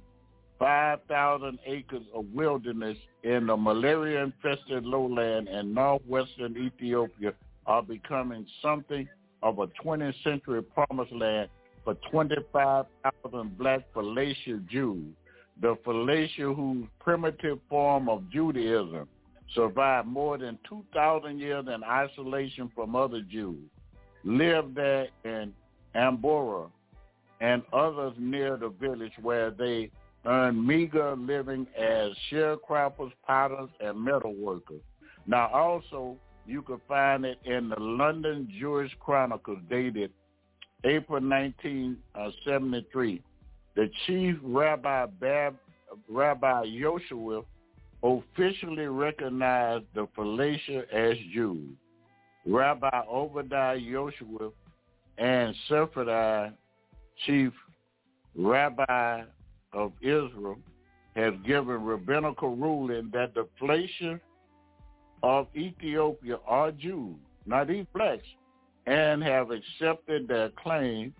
[0.58, 7.34] 5,000 acres of wilderness in the malaria-infested lowland in northwestern Ethiopia
[7.65, 9.08] are becoming something
[9.44, 11.50] of a 20th century promised land
[11.84, 15.13] for 25,000 black Falasha Jews.
[15.62, 19.08] The Falasha, whose primitive form of Judaism
[19.54, 23.69] survived more than 2,000 years in isolation from other Jews
[24.24, 25.54] lived there in
[25.95, 26.69] Ambora
[27.41, 29.91] and others near the village where they
[30.26, 34.81] earned meager living as sharecroppers, potters, and metal workers.
[35.25, 40.12] Now also, you can find it in the London Jewish Chronicle dated
[40.83, 43.23] April 1973.
[43.76, 45.56] The chief rabbi, Bab,
[46.10, 47.44] Rabbi Yoshua
[48.04, 51.69] officially recognized the Falasha as Jews.
[52.46, 54.52] Rabbi Obadiah Yoshua
[55.17, 56.56] and Sephardi
[57.26, 57.54] chief
[58.36, 59.24] rabbi
[59.74, 60.58] of Israel
[61.15, 64.19] have given rabbinical ruling that the Falasha
[65.24, 67.15] of Ethiopia are Jews,
[67.46, 68.24] not these blacks,
[68.88, 71.13] and have accepted their claim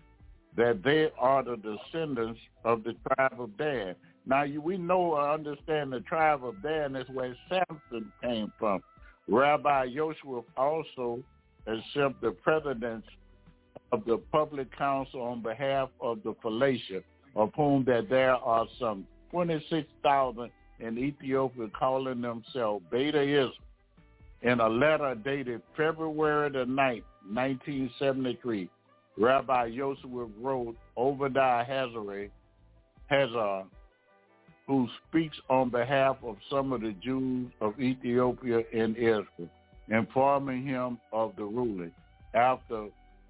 [0.58, 3.96] that they are the descendants of the tribe of Dan.
[4.26, 8.82] Now, you, we know or understand the tribe of Dan is where Samson came from
[9.28, 11.24] Rabbi Joshua also
[11.68, 13.08] accepted the presidents
[13.92, 17.04] of the public council on behalf of the Falasha,
[17.36, 20.50] of whom that there are some 26,000
[20.80, 23.52] in Ethiopia calling themselves Beta Israel.
[24.42, 28.70] In a letter dated February the 9th, 1973,
[29.22, 32.32] Rabbi Joshua wrote Obadiah Hazare,
[33.06, 33.66] Hazar,
[34.66, 39.50] who speaks on behalf of some of the Jews of Ethiopia and Israel,
[39.90, 41.92] informing him of the ruling.
[42.34, 42.88] After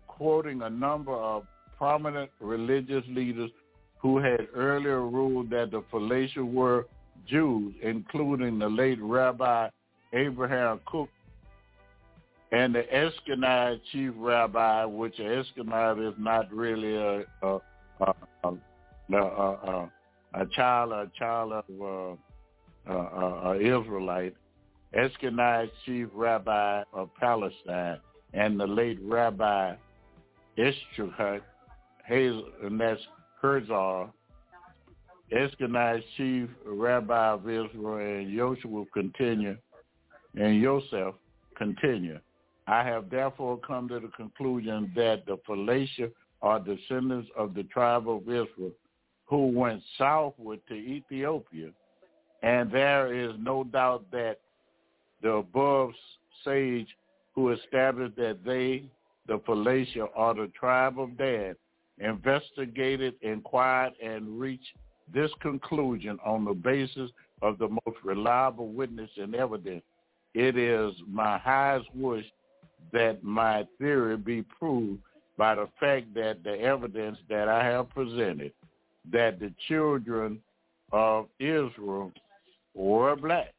[0.07, 1.43] quoting a number of
[1.77, 3.51] prominent religious leaders
[3.97, 6.85] who had earlier ruled that the Falasha were
[7.27, 9.67] Jews, including the late Rabbi
[10.13, 11.09] Abraham Kook
[12.51, 17.59] and the Ashkenaz chief rabbi, which Ashkenaz is not really a a,
[18.01, 19.91] a, a, a,
[20.33, 22.17] a child a child of
[22.89, 24.35] uh, Israelite,
[24.97, 27.99] Ashkenaz chief rabbi of Palestine,
[28.33, 29.75] and the late Rabbi
[30.57, 31.41] Ishchahut,
[32.09, 33.01] and that's
[33.41, 34.11] Herzog,
[36.17, 39.57] chief rabbi of Israel, and Joshua will continue,
[40.35, 41.15] and Joseph
[41.57, 42.19] continue.
[42.71, 46.09] I have therefore come to the conclusion that the Falasha
[46.41, 48.71] are descendants of the tribe of Israel
[49.25, 51.71] who went southward to Ethiopia.
[52.43, 54.39] And there is no doubt that
[55.21, 55.91] the above
[56.45, 56.87] sage
[57.35, 58.85] who established that they,
[59.27, 61.55] the Falasha, are the tribe of Dan,
[61.99, 64.77] investigated, inquired, and reached
[65.13, 67.11] this conclusion on the basis
[67.41, 69.83] of the most reliable witness and evidence.
[70.33, 72.25] It is my highest wish
[72.93, 74.99] that my theory be proved
[75.37, 78.51] by the fact that the evidence that I have presented
[79.11, 80.39] that the children
[80.91, 82.11] of Israel
[82.75, 83.53] were black.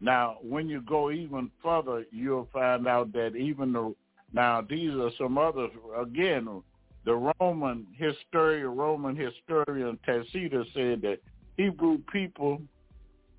[0.00, 3.94] Now, when you go even further, you'll find out that even the
[4.32, 6.62] now these are some others again.
[7.04, 11.18] The Roman historian, Roman historian Tacitus said that
[11.56, 12.60] Hebrew people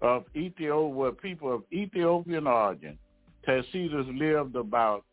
[0.02, 2.98] of Ethiopia were people of Ethiopian origin.
[3.46, 5.04] Tacitus lived about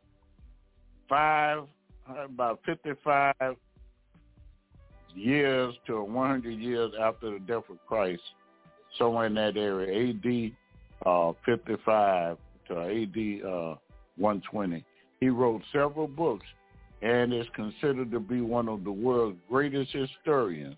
[1.08, 1.64] five,
[2.08, 3.56] about fifty-five
[5.14, 8.22] years to 100 years after the death of Christ,
[8.98, 10.54] somewhere in that area, A.D.
[11.04, 12.36] Uh, 55
[12.68, 13.42] to A.D.
[13.44, 13.74] Uh,
[14.16, 14.84] 120.
[15.20, 16.46] He wrote several books
[17.02, 20.76] and is considered to be one of the world's greatest historians.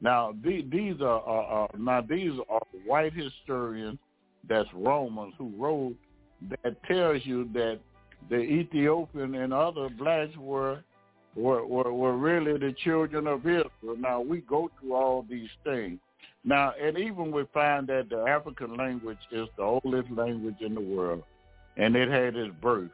[0.00, 3.98] Now, these are, are, are now these are white historians,
[4.48, 5.94] that's Romans, who wrote
[6.48, 7.80] that tells you that
[8.28, 10.82] the Ethiopian and other blacks were
[11.36, 13.96] were, were, were really the children of Israel.
[13.96, 16.00] Now, we go through all these things.
[16.44, 20.80] Now, and even we find that the African language is the oldest language in the
[20.80, 21.22] world,
[21.76, 22.90] and it had its birth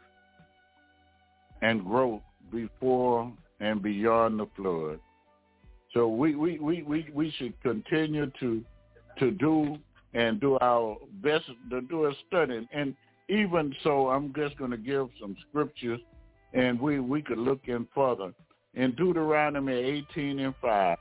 [1.63, 2.23] and growth
[2.53, 5.01] before and beyond the flood.
[5.95, 8.63] So we, we, we, we, we should continue to
[9.19, 9.79] to do
[10.13, 12.69] and do our best to do a study.
[12.73, 12.95] And
[13.29, 16.01] even so, I'm just going to give some scriptures
[16.53, 18.33] and we, we could look in further.
[18.75, 20.99] In Deuteronomy 18 and 5,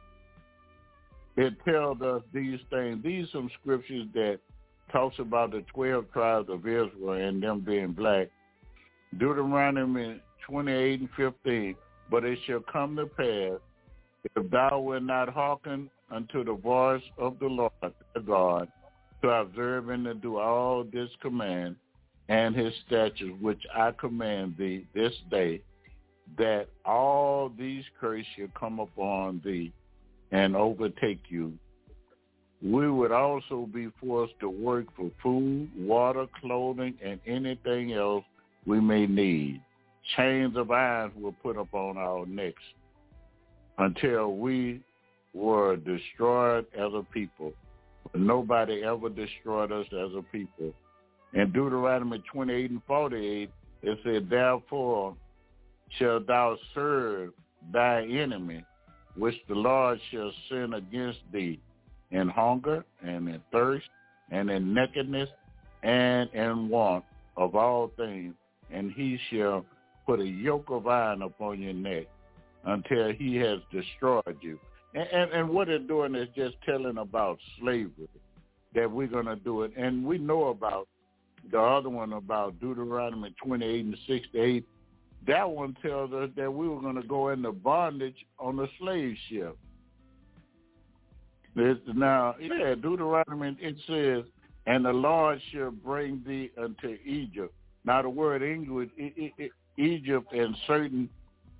[1.38, 3.04] it tells us these things.
[3.04, 4.40] These some scriptures that
[4.92, 8.28] talks about the 12 tribes of Israel and them being black.
[9.18, 11.76] Deuteronomy 28 and 15,
[12.10, 13.60] but it shall come to pass
[14.36, 18.68] if thou wilt not hearken unto the voice of the Lord thy God
[19.22, 21.76] to observe and to do all this command
[22.30, 25.62] and his statutes, which I command thee this day,
[26.38, 29.72] that all these curses shall come upon thee
[30.32, 31.54] and overtake you.
[32.64, 38.24] We would also be forced to work for food, water, clothing, and anything else
[38.66, 39.62] we may need.
[40.16, 42.62] Chains of iron were put upon our necks
[43.78, 44.82] until we
[45.34, 47.54] were destroyed as a people.
[48.16, 50.74] Nobody ever destroyed us as a people
[51.34, 53.50] in Deuteronomy 28 and 48,
[53.84, 55.16] it said, Therefore
[56.00, 57.32] shalt thou serve
[57.74, 58.64] thy enemy,
[59.16, 61.60] which the Lord shall send against thee
[62.12, 63.86] in hunger and in thirst
[64.32, 65.30] and in nakedness
[65.84, 67.04] and in want
[67.38, 68.34] of all things,
[68.72, 69.66] and he shall
[70.06, 72.06] put a yoke of iron upon your neck
[72.66, 74.60] until he has destroyed you.
[74.94, 78.08] And, and, and what they're doing is just telling about slavery,
[78.74, 79.72] that we're going to do it.
[79.78, 80.88] And we know about
[81.52, 84.66] the other one about Deuteronomy 28 and 68,
[85.28, 89.16] that one tells us that we were going to go into bondage on a slave
[89.30, 89.58] ship.
[91.56, 94.30] It's now, yeah, Deuteronomy, it says,
[94.68, 97.54] and the Lord shall bring thee unto Egypt
[97.86, 98.90] Now the word English,
[99.78, 101.10] Egypt in certain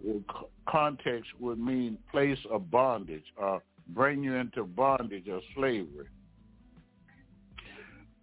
[0.08, 0.20] uh,
[0.68, 6.08] context would mean place of bondage or bring you into bondage or slavery.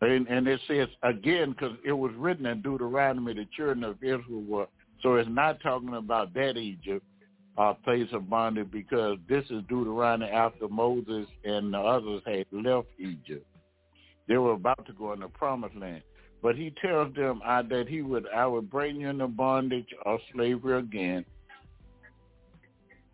[0.03, 4.43] And, and it says again because it was written in Deuteronomy, the children of Israel
[4.47, 4.67] were.
[5.01, 7.05] So it's not talking about that Egypt,
[7.57, 12.89] uh, place of bondage, because this is Deuteronomy after Moses and the others had left
[12.99, 13.47] Egypt.
[14.27, 16.03] They were about to go in the promised land.
[16.43, 20.19] But he tells them uh, that he would, I would bring you into bondage or
[20.35, 21.25] slavery again,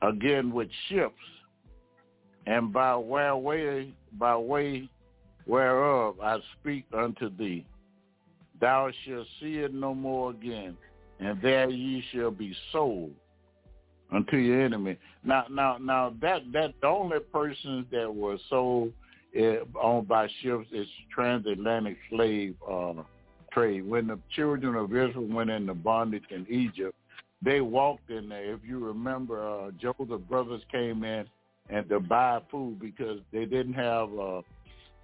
[0.01, 1.15] again with ships,
[2.47, 4.89] and by way, by way
[5.49, 7.67] whereof I speak unto thee.
[8.61, 10.77] Thou shalt see it no more again,
[11.19, 13.11] and there ye shall be sold
[14.13, 14.97] unto your enemy.
[15.25, 18.93] Now, now, now that that the only persons that were sold
[19.39, 22.95] uh, owned by ships is transatlantic slave uh,
[23.53, 23.87] trade.
[23.87, 26.97] When the children of Israel went into bondage in Egypt,
[27.43, 28.55] they walked in there.
[28.55, 31.27] If you remember, uh, Joseph's brothers came in
[31.71, 34.41] and to buy food because they didn't have uh,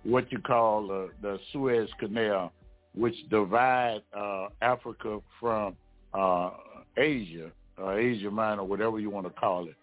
[0.04, 2.52] what you call uh, the Suez Canal,
[2.94, 5.76] which divides uh, Africa from
[6.12, 6.50] uh,
[6.96, 7.50] Asia,
[7.80, 9.74] uh, Asia Minor, whatever you want to call it.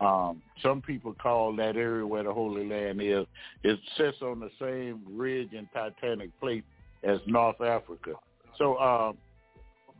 [0.00, 3.26] Um, some people call that area where the Holy Land is.
[3.62, 6.64] It sits on the same ridge and tectonic plate
[7.02, 8.14] as North Africa.
[8.58, 9.12] So uh,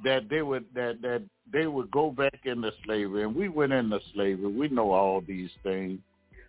[0.02, 1.22] that they would that that
[1.52, 4.46] they would go back into slavery, and we went into slavery.
[4.46, 6.00] We know all these things,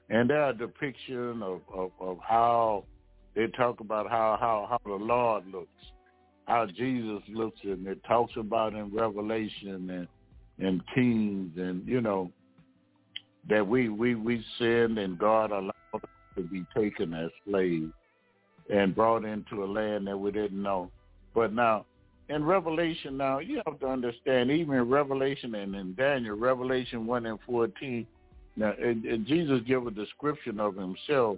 [0.10, 2.86] and there are depiction of, of, of how
[3.36, 5.68] they talk about how, how, how the Lord looks,
[6.46, 10.08] how Jesus looks, and it talks about in Revelation and
[10.58, 12.32] and Kings, and you know
[13.50, 16.02] that we we we sinned and God allowed us
[16.36, 17.92] to be taken as slaves
[18.70, 20.90] and brought into a land that we didn't know.
[21.34, 21.86] But now
[22.30, 27.26] in Revelation now you have to understand even in Revelation and in Daniel, Revelation one
[27.26, 28.08] and fourteen,
[28.56, 31.38] now and, Jesus gave a description of himself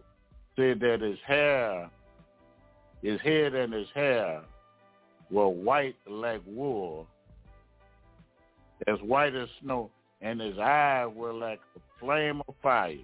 [0.58, 1.90] said that his hair,
[3.02, 4.42] his head and his hair
[5.30, 7.08] were white like wool,
[8.88, 9.90] as white as snow,
[10.22, 12.96] and his eyes were like a flame of fire,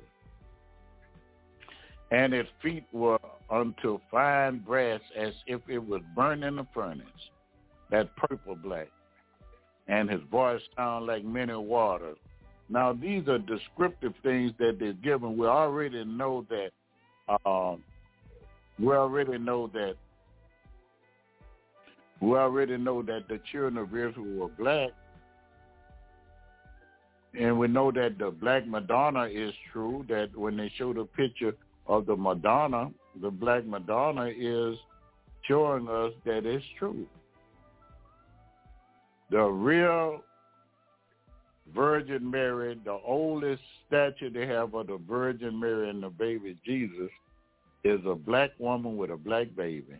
[2.11, 3.19] and his feet were
[3.51, 7.05] unto fine brass as if it was burning in a furnace,
[7.91, 8.89] that purple black,
[9.87, 12.17] and his voice sounded like many waters.
[12.67, 15.37] Now these are descriptive things that they're given.
[15.37, 16.71] We already know that
[17.45, 17.83] um,
[18.79, 19.95] we already know that
[22.21, 24.91] we already know that the children of Israel were black,
[27.37, 30.05] and we know that the black Madonna is true.
[30.07, 31.53] That when they show the picture
[31.87, 34.77] of the Madonna, the black Madonna is
[35.47, 37.05] showing us that it's true.
[39.29, 40.21] The real
[41.73, 47.09] Virgin Mary, the oldest statue they have of the Virgin Mary and the baby Jesus,
[47.83, 49.99] is a black woman with a black baby.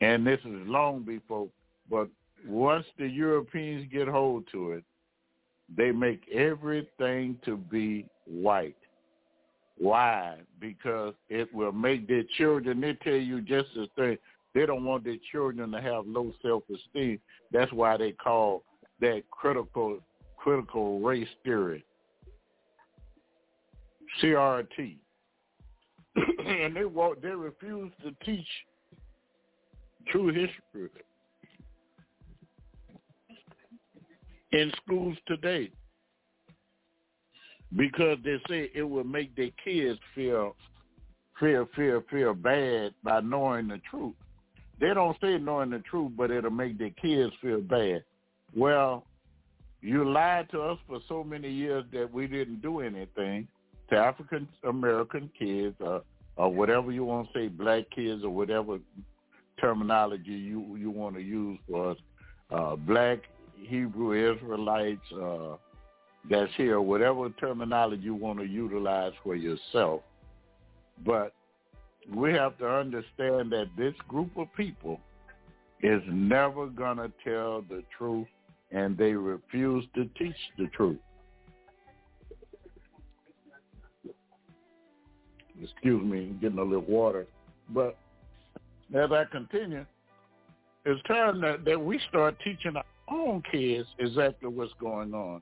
[0.00, 1.48] And this is long before,
[1.90, 2.08] but
[2.46, 4.84] once the Europeans get hold to it,
[5.76, 8.76] they make everything to be white.
[9.78, 10.36] Why?
[10.60, 14.18] Because it will make their children, they tell you just the thing,
[14.54, 17.18] they don't want their children to have low self-esteem.
[17.50, 18.62] That's why they call
[19.00, 19.98] that critical
[20.36, 21.84] critical race theory.
[24.22, 24.96] CRT.
[26.46, 28.46] and they walk, they refuse to teach
[30.08, 30.90] true history
[34.52, 35.70] in schools today
[37.76, 40.54] because they say it will make their kids feel
[41.40, 44.14] feel feel feel bad by knowing the truth.
[44.80, 48.04] They don't say knowing the truth, but it'll make their kids feel bad.
[48.56, 49.04] Well,
[49.80, 53.48] you lied to us for so many years that we didn't do anything
[53.90, 56.02] to African American kids or,
[56.36, 58.78] or whatever you want to say, black kids or whatever
[59.60, 61.98] terminology you you want to use for us,
[62.50, 63.20] uh, black
[63.56, 65.56] Hebrew Israelites uh,
[66.30, 70.00] that's here, whatever terminology you want to utilize for yourself.
[71.04, 71.34] But
[72.12, 75.00] we have to understand that this group of people
[75.82, 78.26] is never going to tell the truth
[78.74, 80.98] and they refuse to teach the truth.
[85.62, 87.26] Excuse me, getting a little water.
[87.70, 87.96] But
[88.92, 89.86] as I continue,
[90.84, 95.40] it's time that, that we start teaching our own kids exactly what's going on.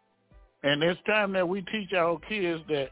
[0.62, 2.90] And it's time that we teach our kids that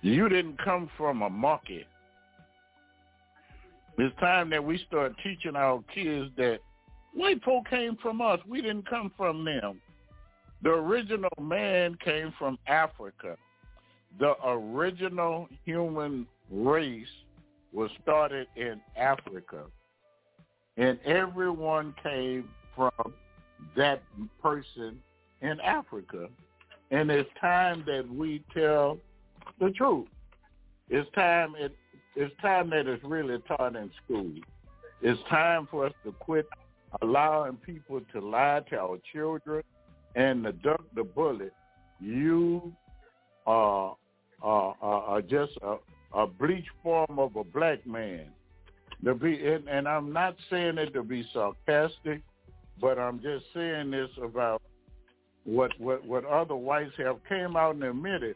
[0.00, 1.86] you didn't come from a market.
[3.98, 6.60] It's time that we start teaching our kids that
[7.14, 8.40] White folk came from us.
[8.46, 9.80] We didn't come from them.
[10.62, 13.36] The original man came from Africa.
[14.18, 17.06] The original human race
[17.72, 19.64] was started in Africa.
[20.76, 23.12] And everyone came from
[23.76, 24.02] that
[24.42, 24.98] person
[25.40, 26.28] in Africa.
[26.90, 28.98] And it's time that we tell
[29.60, 30.06] the truth.
[30.88, 31.74] It's time it,
[32.16, 34.30] it's time that it's really taught in school.
[35.02, 36.46] It's time for us to quit
[37.02, 39.62] allowing people to lie to our children
[40.14, 41.52] and to duck the bullet.
[42.00, 42.72] You
[43.46, 43.96] are,
[44.42, 45.76] are, are just a,
[46.14, 48.26] a bleach form of a black man.
[49.04, 52.22] To be, and, and I'm not saying it to be sarcastic,
[52.80, 54.62] but I'm just saying this about
[55.44, 58.34] what what what other whites have came out and admitted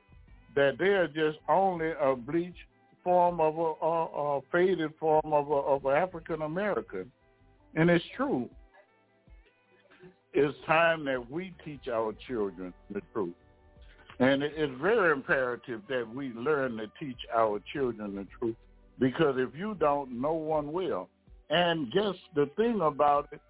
[0.55, 2.55] that they are just only a bleach
[3.03, 7.11] form of a, a, a faded form of of African American,
[7.75, 8.49] and it's true.
[10.33, 13.35] It's time that we teach our children the truth.
[14.21, 18.57] And it's very imperative that we learn to teach our children the truth
[18.99, 21.09] because if you don't, no one will.
[21.51, 23.41] And guess the thing about it,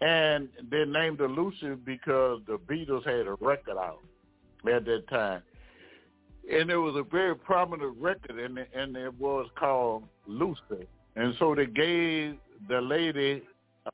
[0.00, 4.00] And they named it Lucy because the Beatles had a record out
[4.70, 5.42] at that time.
[6.50, 10.86] And it was a very prominent record, and, and it was called Lucy.
[11.16, 12.36] And so they gave
[12.68, 13.42] the lady,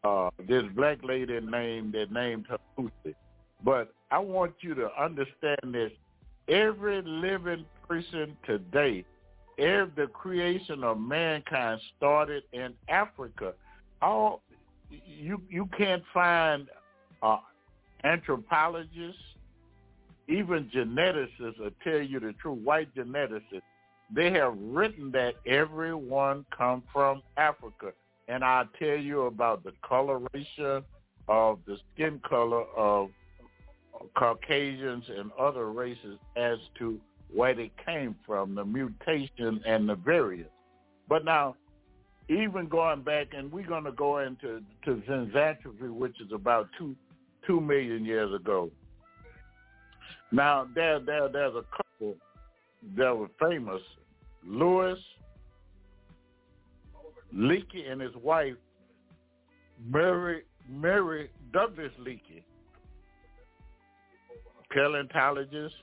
[0.05, 3.17] uh, this black lady name, they named her Lucy.
[3.65, 5.93] But I want you to understand this.
[6.49, 9.05] Every living person today,
[9.59, 13.55] every the creation of mankind started in Africa.
[14.01, 14.43] All
[14.91, 16.69] you you can't find
[17.23, 17.39] uh,
[18.05, 19.21] anthropologists,
[20.29, 22.59] even geneticists will tell you the truth.
[22.59, 23.63] White geneticists,
[24.15, 27.93] they have written that everyone come from Africa,
[28.29, 30.83] and I'll tell you about the coloration
[31.29, 33.11] of the skin color of
[34.17, 36.99] Caucasians and other races as to
[37.33, 40.51] where they came from, the mutation and the variant.
[41.09, 41.57] But now,
[42.29, 46.95] even going back, and we're going to go into to Zinjanthropy, which is about two
[47.47, 48.71] two million years ago.
[50.33, 52.17] Now, there, there, there's a couple
[52.97, 53.81] that were famous,
[54.45, 54.99] Louis
[57.35, 58.55] Leakey and his wife,
[59.85, 62.43] Mary Mary Douglas Leakey
[64.71, 65.79] paleontologists.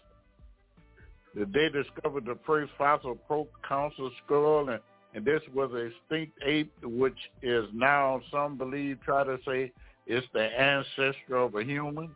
[1.35, 4.79] They discovered the first fossil proconsul skull, and,
[5.15, 9.71] and this was a extinct ape, which is now some believe try to say
[10.05, 12.11] it's the ancestor of a human.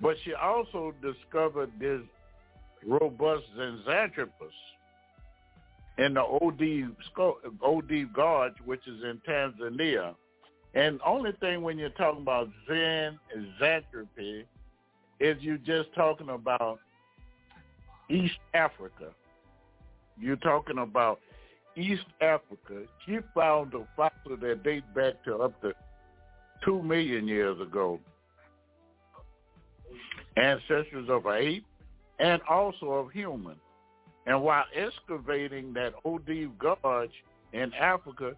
[0.00, 2.00] But she also discovered this
[2.84, 4.28] robust Zinjanthropus
[5.98, 6.94] in the OD,
[7.62, 10.14] OD Gorge, which is in Tanzania.
[10.74, 13.18] And only thing when you're talking about Zen
[13.60, 14.44] Xanthropy
[15.20, 16.78] is you just talking about
[18.08, 19.10] East Africa.
[20.18, 21.20] You're talking about
[21.76, 22.84] East Africa.
[23.06, 25.72] She found a fossil that dates back to up to
[26.64, 28.00] two million years ago.
[30.36, 31.66] Ancestors of ape
[32.18, 33.56] and also of human.
[34.26, 37.10] And while excavating that OD Gorge
[37.52, 38.32] in Africa,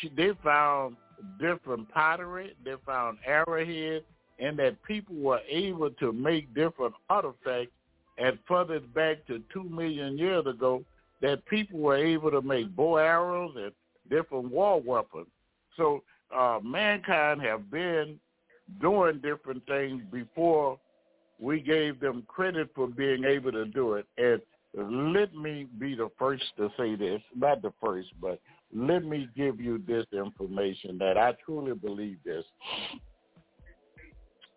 [0.00, 0.96] she, they found
[1.40, 2.54] different pottery.
[2.64, 4.04] They found arrowheads
[4.38, 7.72] and that people were able to make different artifacts
[8.18, 10.82] and further back to two million years ago,
[11.20, 13.72] that people were able to make bow arrows and
[14.10, 15.26] different war weapons.
[15.76, 16.02] So
[16.34, 18.18] uh, mankind have been
[18.80, 20.78] doing different things before
[21.38, 24.06] we gave them credit for being able to do it.
[24.16, 24.40] And
[24.76, 28.40] let me be the first to say this, not the first, but
[28.74, 32.44] let me give you this information that I truly believe this.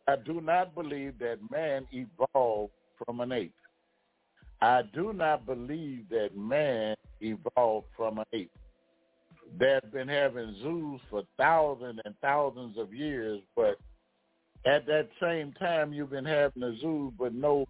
[0.08, 3.54] I do not believe that man evolved from an ape.
[4.62, 8.52] I do not believe that man evolved from an ape.
[9.58, 13.78] They've been having zoos for thousands and thousands of years, but
[14.66, 17.66] at that same time you've been having a zoo, but no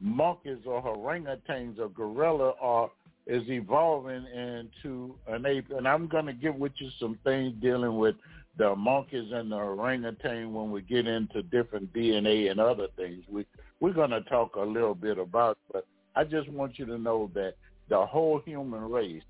[0.00, 2.90] monkeys or orangutans or gorilla are
[3.26, 5.70] is evolving into an ape.
[5.70, 8.16] And I'm going to give with you some things dealing with
[8.58, 13.24] the monkeys and the orangutan when we get into different DNA and other things.
[13.28, 13.46] We
[13.80, 17.30] we're going to talk a little bit about, but I just want you to know
[17.34, 17.54] that
[17.88, 19.22] the whole human race,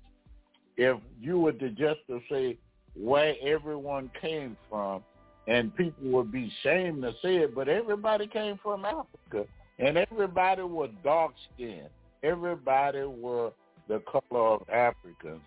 [0.77, 2.57] if you were to just to say
[2.93, 5.03] where everyone came from,
[5.47, 9.45] and people would be ashamed to say it, but everybody came from Africa,
[9.79, 11.89] and everybody was dark skinned.
[12.23, 13.51] Everybody were
[13.87, 15.41] the color of Africans.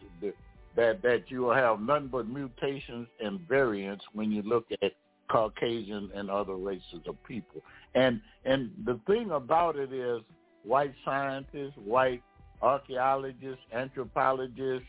[0.77, 4.93] That that you will have nothing but mutations and variants when you look at
[5.29, 7.63] Caucasian and other races of people.
[7.95, 10.21] And and the thing about it is,
[10.65, 12.23] white scientists, white
[12.63, 14.87] archaeologists, anthropologists,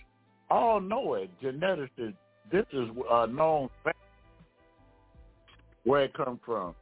[0.49, 1.29] all know it.
[1.41, 2.15] Geneticists,
[2.51, 3.97] this is a known fact
[5.83, 6.75] where it comes from.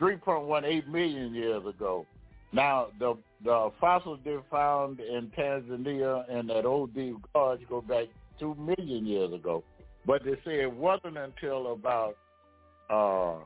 [0.01, 2.05] 3.18 million years ago.
[2.53, 8.05] Now the the fossils they found in Tanzania and that old deep gorge go back
[8.39, 9.64] two million years ago.
[10.05, 12.16] But they say it wasn't until about
[12.89, 13.43] uh,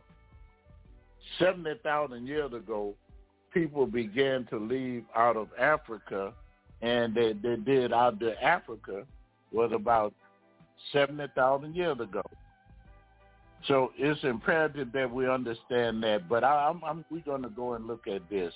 [1.40, 2.94] 70,000 years ago
[3.54, 6.34] people began to leave out of Africa,
[6.82, 9.06] and they, they did out of Africa
[9.52, 10.14] was about
[10.94, 12.24] 70,000 years ago.
[13.68, 16.28] So it's imperative that we understand that.
[16.28, 18.54] But I, I'm, I'm, we're going to go and look at this.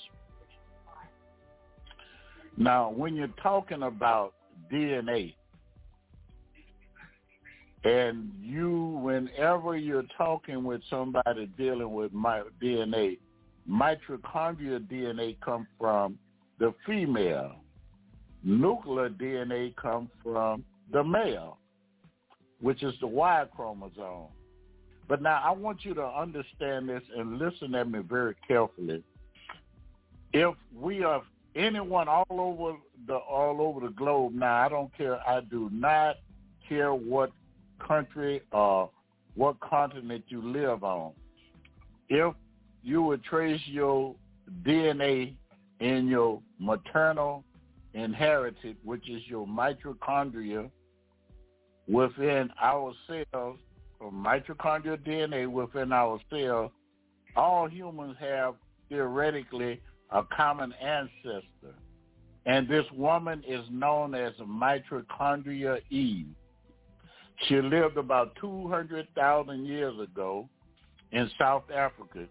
[2.57, 4.33] Now, when you're talking about
[4.71, 5.35] DNA,
[7.83, 13.19] and you, whenever you're talking with somebody dealing with my DNA,
[13.69, 16.17] mitochondrial DNA comes from
[16.59, 17.55] the female.
[18.43, 21.57] Nuclear DNA comes from the male,
[22.61, 24.27] which is the Y chromosome.
[25.07, 29.03] But now I want you to understand this and listen at me very carefully.
[30.33, 31.21] If we are
[31.55, 35.19] anyone all over the all over the globe now, I don't care.
[35.27, 36.17] I do not
[36.67, 37.31] care what
[37.85, 38.89] country or
[39.35, 41.13] what continent you live on.
[42.09, 42.33] If
[42.85, 44.15] you would trace your
[44.63, 45.33] DNA
[45.79, 47.43] in your maternal
[47.95, 50.69] inherited, which is your mitochondria,
[51.87, 53.57] within our cells,
[53.99, 56.71] or mitochondrial DNA within our cells,
[57.35, 58.53] all humans have
[58.87, 59.81] theoretically
[60.11, 61.73] a common ancestor.
[62.45, 66.27] And this woman is known as mitochondria Eve.
[67.47, 70.47] She lived about 200,000 years ago
[71.11, 72.27] in South Africa.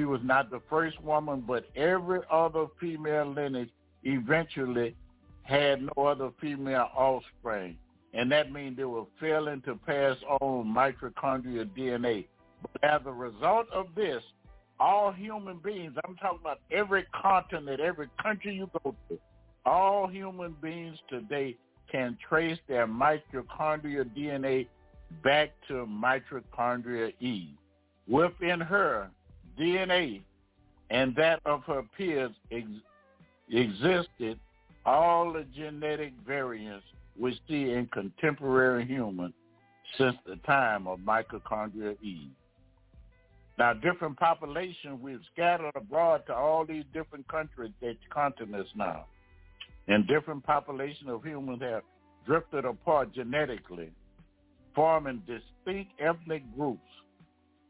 [0.00, 3.68] She was not the first woman, but every other female lineage
[4.02, 4.96] eventually
[5.42, 7.76] had no other female offspring.
[8.14, 12.28] And that means they were failing to pass on mitochondrial DNA.
[12.62, 14.22] But as a result of this,
[14.78, 19.18] all human beings, I'm talking about every continent, every country you go to,
[19.66, 21.58] all human beings today
[21.92, 24.66] can trace their mitochondrial DNA
[25.22, 27.58] back to mitochondria Eve.
[28.08, 29.10] Within her
[29.60, 30.22] DNA
[30.90, 32.66] and that of her peers ex-
[33.50, 34.38] existed
[34.86, 36.84] all the genetic variants
[37.18, 39.34] we see in contemporary humans
[39.98, 42.30] since the time of mitochondria Eve.
[43.58, 49.04] Now, different populations, we've scattered abroad to all these different countries, that continents now.
[49.86, 51.82] And different populations of humans have
[52.26, 53.90] drifted apart genetically,
[54.74, 56.80] forming distinct ethnic groups,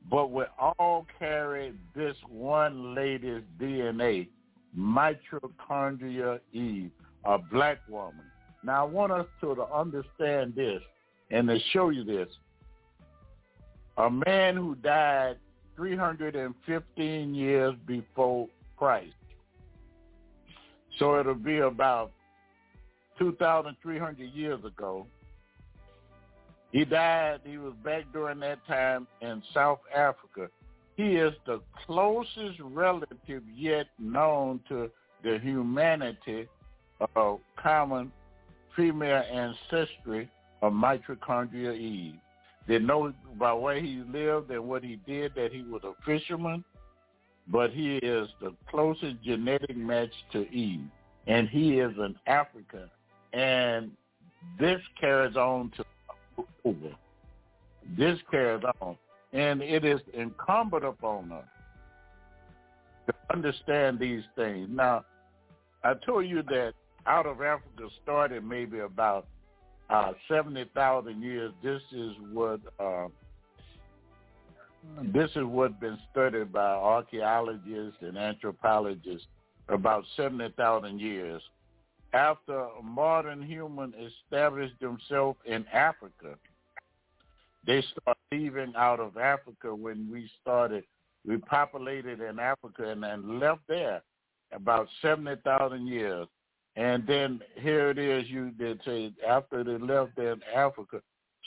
[0.09, 4.29] but we all carry this one lady's DNA,
[4.77, 6.91] mitochondria Eve,
[7.25, 8.25] a black woman.
[8.63, 10.81] Now, I want us to, to understand this
[11.31, 12.29] and to show you this.
[13.97, 15.37] A man who died
[15.77, 19.15] 315 years before Christ.
[20.99, 22.13] So it'll be about
[23.19, 25.07] 2,300 years ago.
[26.73, 30.49] He died, he was back during that time in South Africa.
[30.97, 34.91] He is the closest relative yet known to
[35.25, 36.47] the humanity
[37.17, 38.13] of common
[38.77, 40.31] female ancestry
[40.63, 42.15] of mitochondria Eve.
[42.69, 46.65] They know by where he lived and what he did that he was a fisherman,
[47.49, 50.87] but he is the closest genetic match to Eve,
[51.27, 52.89] and he is an African.
[53.33, 53.91] And
[54.59, 55.85] this carries on to
[57.97, 58.97] This carries on,
[59.33, 61.45] and it is incumbent upon us
[63.07, 64.69] to understand these things.
[64.71, 65.05] Now,
[65.83, 66.75] I told you that
[67.07, 69.27] out of Africa started maybe about
[69.89, 71.53] uh, 70,000 years.
[71.63, 73.09] This is what uh,
[75.13, 79.27] this is what's been studied by archaeologists and anthropologists
[79.69, 81.43] about 70,000 years.
[82.13, 83.95] After modern humans
[84.25, 86.35] established themselves in Africa,
[87.67, 90.85] they started leaving out of Africa when we started.
[91.27, 94.03] We populated in Africa and then left there
[94.53, 96.27] about 70,000 years.
[96.77, 101.03] And then here it is, you did say after they left there in Africa,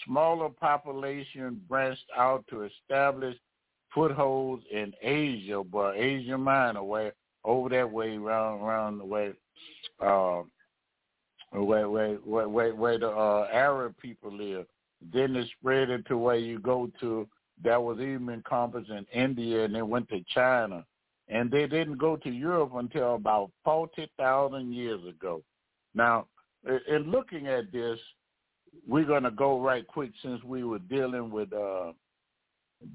[0.05, 3.35] smaller population branched out to establish
[3.93, 9.33] footholds in Asia, but Asia Minor, where over that way, around around the way,
[9.99, 10.41] uh,
[11.61, 14.65] where where where where, the uh, Arab people live.
[15.13, 17.27] Then it spread into where you go to.
[17.63, 20.85] That was even encompassed in India, and then went to China
[21.27, 25.41] and they didn't go to Europe until about 40,000 years ago.
[25.95, 26.27] Now,
[26.65, 27.99] in looking at this,
[28.87, 31.93] we're going to go right quick since we were dealing with uh,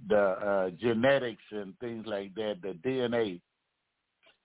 [0.08, 3.40] the uh, genetics and things like that, the DNA.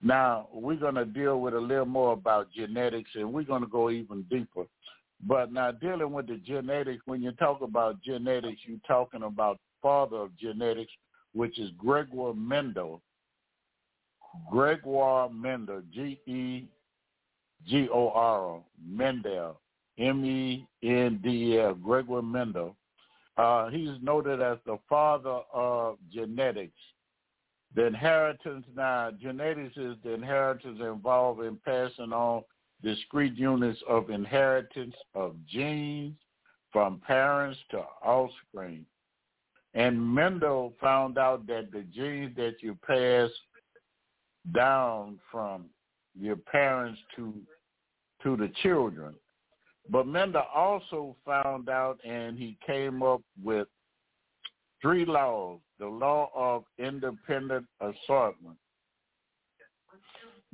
[0.05, 3.67] Now, we're going to deal with a little more about genetics, and we're going to
[3.67, 4.65] go even deeper.
[5.25, 10.17] But now dealing with the genetics, when you talk about genetics, you're talking about father
[10.17, 10.91] of genetics,
[11.33, 13.01] which is Gregor Mendel.
[14.51, 16.67] Gregor Mendel, G-E-G-O-R,
[18.85, 19.61] Mendel,
[19.97, 22.75] M-E-N-D-E-L, Gregor Mendel.
[23.37, 26.73] Uh, he's noted as the father of genetics.
[27.75, 32.43] The inheritance now, genetics is the inheritance involved in passing on
[32.83, 36.15] discrete units of inheritance of genes
[36.71, 38.85] from parents to offspring.
[39.73, 43.29] And Mendel found out that the genes that you pass
[44.53, 45.65] down from
[46.19, 47.33] your parents to
[48.21, 49.15] to the children.
[49.89, 53.67] But Mendel also found out and he came up with
[54.83, 55.59] three laws.
[55.79, 58.57] The law of independent assortment.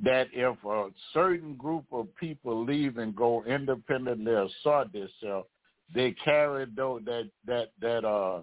[0.02, 5.48] That if a certain group of people leave and go independently assort themselves,
[5.94, 8.40] they carry though that that that uh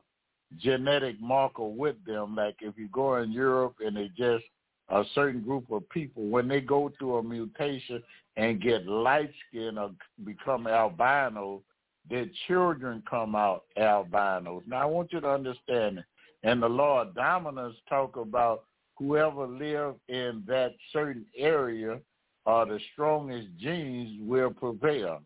[0.59, 2.35] genetic marker with them.
[2.35, 4.45] Like if you go in Europe and they just
[4.89, 8.03] a certain group of people when they go through a mutation
[8.37, 9.91] and get light skin or
[10.23, 11.61] become albino,
[12.09, 14.63] their children come out albinos.
[14.67, 16.03] Now I want you to understand.
[16.43, 18.65] And the law of dominance talk about
[18.97, 21.99] whoever live in that certain area
[22.45, 25.19] or the strongest genes will prevail.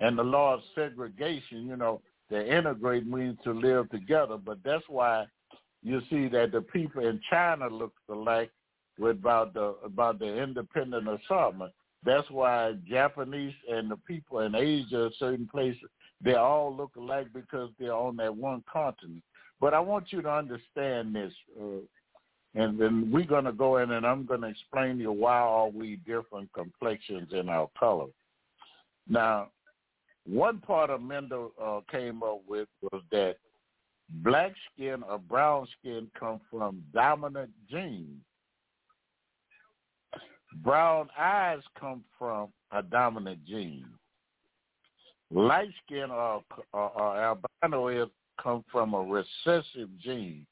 [0.00, 4.84] And the law of segregation, you know, to integrate means to live together, but that's
[4.88, 5.26] why
[5.82, 8.50] you see that the people in China look alike
[8.98, 11.72] with about the about the independent assortment.
[12.06, 15.82] That's why Japanese and the people in Asia, certain places,
[16.22, 19.24] they all look alike because they're on that one continent.
[19.60, 21.80] But I want you to understand this, uh,
[22.54, 25.36] and then we're going to go in and I'm going to explain to you why
[25.36, 28.06] are we different complexions in our color.
[29.08, 29.48] Now,
[30.24, 33.36] one part of Mendel uh, came up with was that
[34.22, 38.22] black skin or brown skin come from dominant genes.
[40.62, 43.86] Brown eyes come from a dominant gene.
[45.30, 46.42] Light skin or,
[46.72, 48.08] or, or albino is
[48.42, 50.46] come from a recessive gene.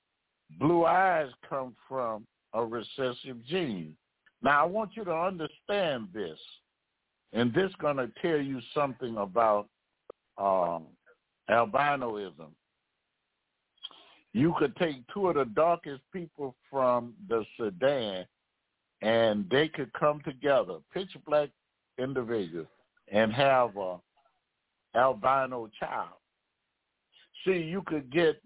[0.58, 3.96] Blue eyes come from a recessive gene.
[4.42, 6.38] Now I want you to understand this,
[7.32, 9.68] and this is going to tell you something about
[10.38, 10.84] um,
[11.50, 12.50] albinoism.
[14.32, 18.26] You could take two of the darkest people from the Sudan,
[19.04, 21.50] and they could come together, pitch black
[21.98, 22.66] individuals,
[23.12, 23.98] and have a
[24.96, 26.16] albino child.
[27.44, 28.40] See, you could get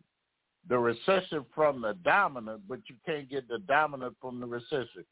[0.69, 5.05] the recessive from the dominant, but you can't get the dominant from the recessive.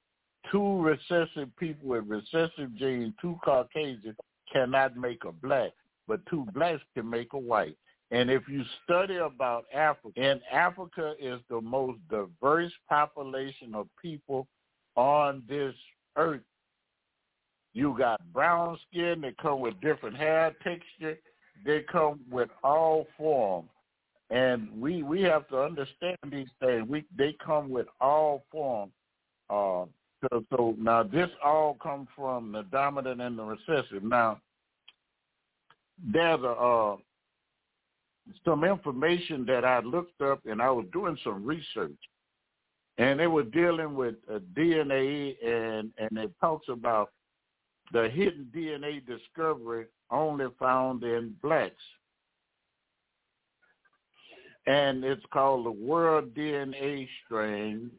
[0.51, 4.17] Two recessive people with recessive genes, two Caucasians,
[4.53, 5.71] cannot make a black,
[6.09, 7.77] but two blacks can make a white.
[8.11, 14.49] And if you study about Africa, and Africa is the most diverse population of people
[14.97, 15.75] on this
[16.17, 16.41] earth.
[17.73, 21.19] You got brown skin, they come with different hair texture,
[21.65, 23.69] they come with all forms
[24.31, 26.89] and we we have to understand these things.
[26.89, 28.93] We they come with all forms.
[29.49, 29.85] Uh,
[30.23, 34.03] so, so now this all comes from the dominant and the recessive.
[34.03, 34.41] Now
[36.13, 36.97] there's a uh,
[38.45, 41.97] some information that I looked up, and I was doing some research,
[42.99, 47.11] and they were dealing with uh, DNA, and and it talks about
[47.93, 51.83] the hidden DNA discovery only found in blacks
[54.67, 57.91] and it's called the World DNA Strain,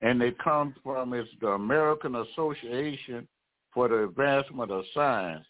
[0.00, 3.28] and it comes from it's the American Association
[3.72, 5.46] for the Advancement of Science,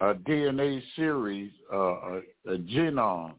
[0.00, 3.34] a DNA series, uh, a, a genome,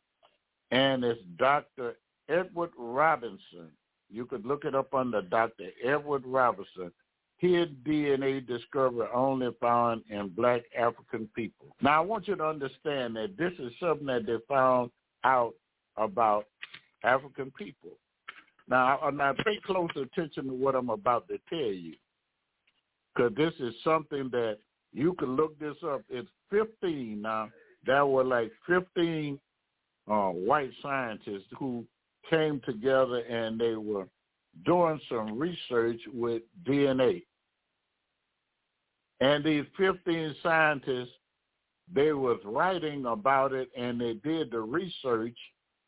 [0.72, 1.96] and it's Dr.
[2.28, 3.72] Edward Robinson.
[4.10, 5.70] You could look it up under Dr.
[5.84, 6.92] Edward Robinson.
[7.38, 11.68] His DNA discovery only found in black African people.
[11.82, 14.92] Now, I want you to understand that this is something that they found
[15.24, 15.54] out
[15.96, 16.46] about
[17.04, 17.92] African people.
[18.68, 21.96] Now, now pay close attention to what I'm about to tell you,
[23.16, 24.58] because this is something that
[24.94, 26.02] you can look this up.
[26.10, 27.50] It's 15 now.
[27.86, 29.40] There were like 15
[30.10, 31.86] uh, white scientists who
[32.30, 34.08] came together and they were
[34.66, 37.24] doing some research with DNA.
[39.22, 41.10] And these 15 scientists,
[41.94, 45.38] they was writing about it and they did the research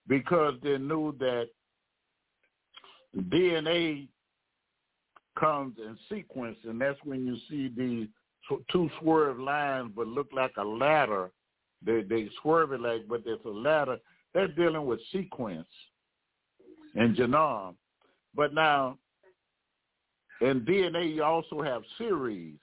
[0.07, 1.47] because they knew that
[3.17, 4.07] DNA
[5.39, 8.07] comes in sequence, and that's when you see these
[8.71, 11.31] two swerve lines, but look like a ladder.
[11.85, 13.97] They they swerve it like, but it's a ladder.
[14.33, 15.67] They're dealing with sequence
[16.95, 17.75] and genome.
[18.35, 18.97] But now,
[20.41, 22.57] in DNA, you also have series.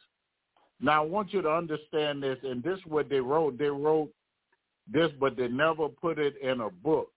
[0.81, 3.59] Now, I want you to understand this, and this is what they wrote.
[3.59, 4.11] They wrote
[4.91, 7.11] this, but they never put it in a book.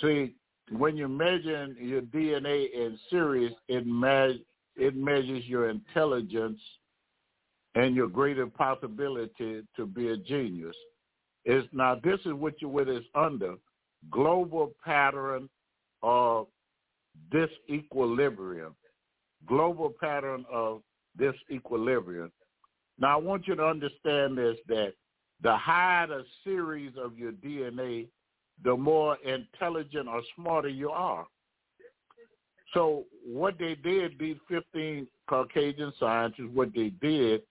[0.00, 0.34] See,
[0.70, 4.44] when you're measuring your DNA in series, it, me-
[4.76, 6.60] it measures your intelligence
[7.74, 10.76] and your greater possibility to be a genius.
[11.44, 13.54] Is now this is what you what is under
[14.10, 15.48] global pattern
[16.02, 16.46] of
[17.32, 18.74] disequilibrium.
[19.46, 20.82] Global pattern of
[21.18, 22.30] disequilibrium.
[22.98, 24.94] Now I want you to understand this that
[25.42, 28.06] the higher the series of your DNA,
[28.64, 31.26] the more intelligent or smarter you are.
[32.72, 37.42] So what they did, these 15 Caucasian scientists, what they did,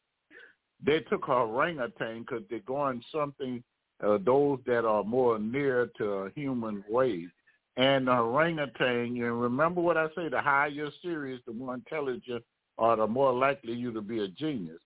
[0.85, 3.63] they took a orangutan because they're going something,
[4.05, 7.29] uh, those that are more near to human ways.
[7.77, 12.43] And the orangutan, And remember what I say, the higher your series, the more intelligent
[12.77, 14.81] or the more likely you to be a genius.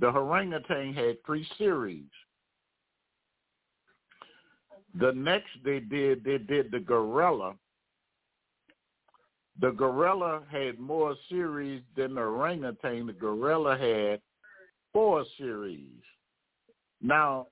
[0.00, 2.04] The orangutan had three series.
[4.98, 7.54] The next they did, they did the gorilla.
[9.60, 13.06] The gorilla had more series than the orangutan.
[13.06, 14.20] The gorilla had
[14.92, 16.02] four series.
[17.00, 17.46] Now,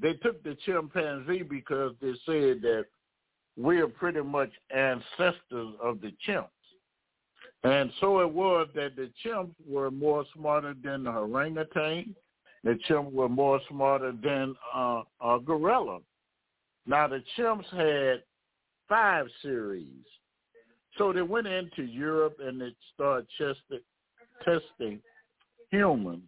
[0.00, 2.86] they took the chimpanzee because they said that
[3.56, 6.48] we are pretty much ancestors of the chimps.
[7.64, 12.14] And so it was that the chimps were more smarter than the orangutan.
[12.64, 16.00] The chimps were more smarter than uh, a gorilla.
[16.86, 18.22] Now the chimps had
[18.88, 20.04] five series.
[20.98, 23.80] So they went into Europe and they started testing,
[24.44, 25.00] testing
[25.70, 26.22] humans.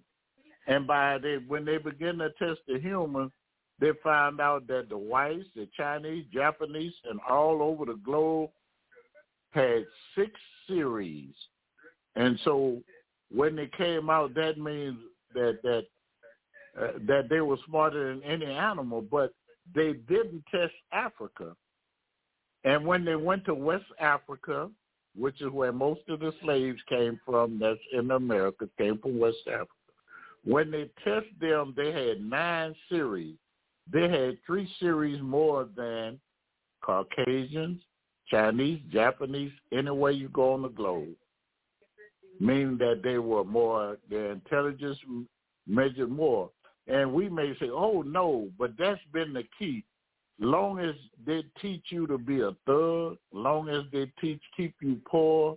[0.67, 3.33] And by they, when they begin to test the humans,
[3.81, 8.51] they found out that the whites, the Chinese, Japanese, and all over the globe
[9.51, 10.31] had six
[10.69, 11.35] series.
[12.17, 12.83] And so
[13.35, 14.99] when they came out, that means
[15.35, 15.85] that that
[16.81, 19.33] uh, that they were smarter than any animal, but
[19.75, 21.55] they didn't test Africa.
[22.65, 24.71] And when they went to West Africa,
[25.17, 29.47] which is where most of the slaves came from, that's in America, came from West
[29.47, 29.71] Africa.
[30.45, 33.37] When they tested them, they had nine series.
[33.93, 36.19] They had three series more than
[36.83, 37.81] Caucasians,
[38.29, 41.15] Chinese, Japanese, anywhere you go on the globe.
[42.41, 44.99] Meaning that they were more, their intelligence
[45.67, 46.51] measured more.
[46.87, 49.85] And we may say, oh, no, but that's been the key.
[50.41, 55.01] Long as they teach you to be a thug, long as they teach keep you
[55.07, 55.57] poor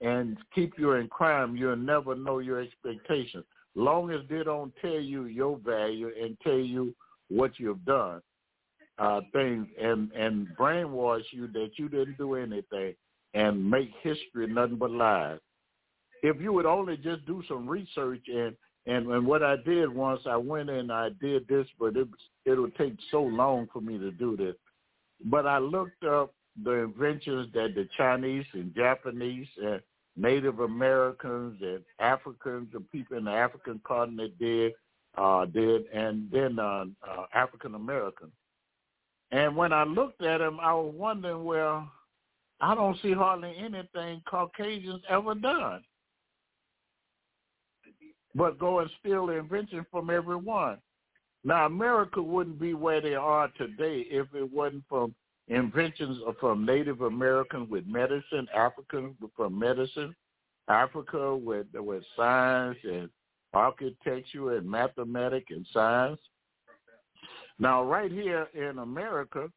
[0.00, 3.44] and keep you in crime, you'll never know your expectations.
[3.76, 6.94] Long as they don't tell you your value and tell you
[7.28, 8.20] what you've done,
[8.98, 12.94] uh, things and and brainwash you that you didn't do anything
[13.34, 15.38] and make history nothing but lies.
[16.22, 18.56] If you would only just do some research and
[18.86, 22.08] and and what I did once, I went and I did this, but it
[22.44, 24.54] it'll take so long for me to do this.
[25.24, 29.80] But I looked up the inventions that the Chinese and Japanese and
[30.16, 34.72] Native Americans and Africans, and people in the African continent did,
[35.16, 38.30] uh, did, and then uh, uh, African American.
[39.32, 41.90] And when I looked at them, I was wondering, well,
[42.60, 45.82] I don't see hardly anything Caucasians ever done
[48.36, 50.78] but go and steal the invention from everyone.
[51.42, 55.14] Now, America wouldn't be where they are today if it wasn't from
[55.48, 60.14] inventions from Native Americans with medicine, Africans from medicine,
[60.68, 63.08] Africa with with science and
[63.52, 66.20] architecture and mathematics and science.
[67.58, 69.50] Now, right here in America,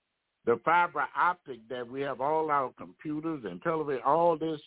[0.46, 4.62] the fiber optic that we have all our computers and television, all this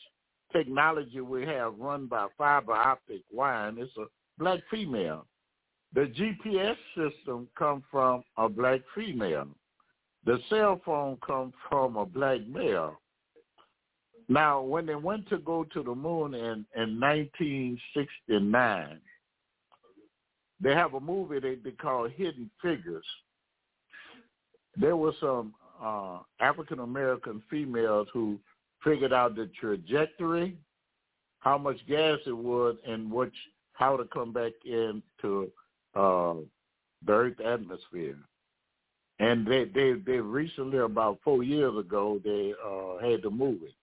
[0.53, 4.05] technology we have run by fiber optic wire, it's a
[4.39, 5.27] black female.
[5.95, 9.49] The GPS system comes from a black female.
[10.25, 13.01] The cell phone comes from a black male.
[14.29, 19.01] Now, when they went to go to the moon in, in 1969,
[20.63, 23.05] they have a movie they, they call Hidden Figures.
[24.77, 28.39] There were some uh, African American females who
[28.85, 30.57] figured out the trajectory,
[31.41, 33.35] how much gas it was, and which
[33.73, 35.51] how to come back into
[35.95, 36.35] uh,
[37.05, 38.17] the Earth atmosphere.
[39.19, 43.75] And they, they, they recently, about four years ago, they uh, had the movie.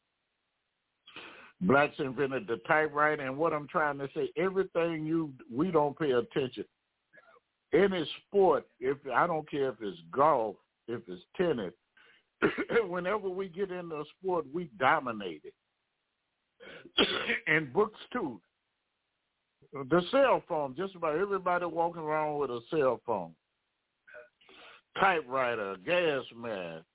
[1.61, 6.11] Blacks invented the typewriter, and what I'm trying to say, everything you we don't pay
[6.11, 6.63] attention.
[7.73, 10.55] Any sport, if I don't care if it's golf,
[10.87, 11.73] if it's tennis,
[12.87, 15.53] whenever we get into a sport, we dominate it.
[17.47, 18.39] and books too.
[19.73, 23.31] The cell phone, just about everybody walking around with a cell phone.
[24.99, 26.85] Typewriter, gas mask,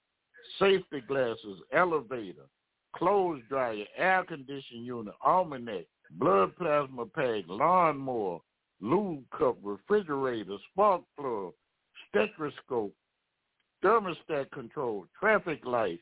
[0.58, 2.46] safety glasses, elevator,
[2.94, 8.38] clothes dryer, air conditioning unit, almanac, blood plasma peg, lawnmower,
[8.80, 11.52] lube cup, refrigerator, spark plug,
[12.08, 12.92] stethoscope,
[13.84, 16.00] thermostat control, traffic light.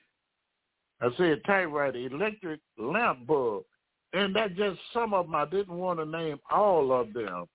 [1.00, 3.64] I said typewriter, electric lamp bulb.
[4.12, 5.34] And that just some of them.
[5.34, 7.46] I didn't want to name all of them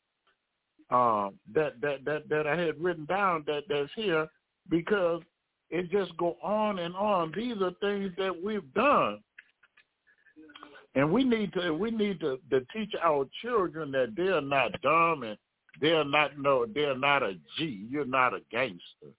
[0.89, 4.27] uh, that, that, that, that I had written down that that's here
[4.69, 5.21] because
[5.69, 7.31] it just go on and on.
[7.35, 9.19] These are things that we've done.
[10.95, 15.23] And we need to we need to, to teach our children that they're not dumb
[15.23, 15.37] and
[15.79, 17.85] they're not no they're not a G.
[17.89, 19.13] You're not a gangster.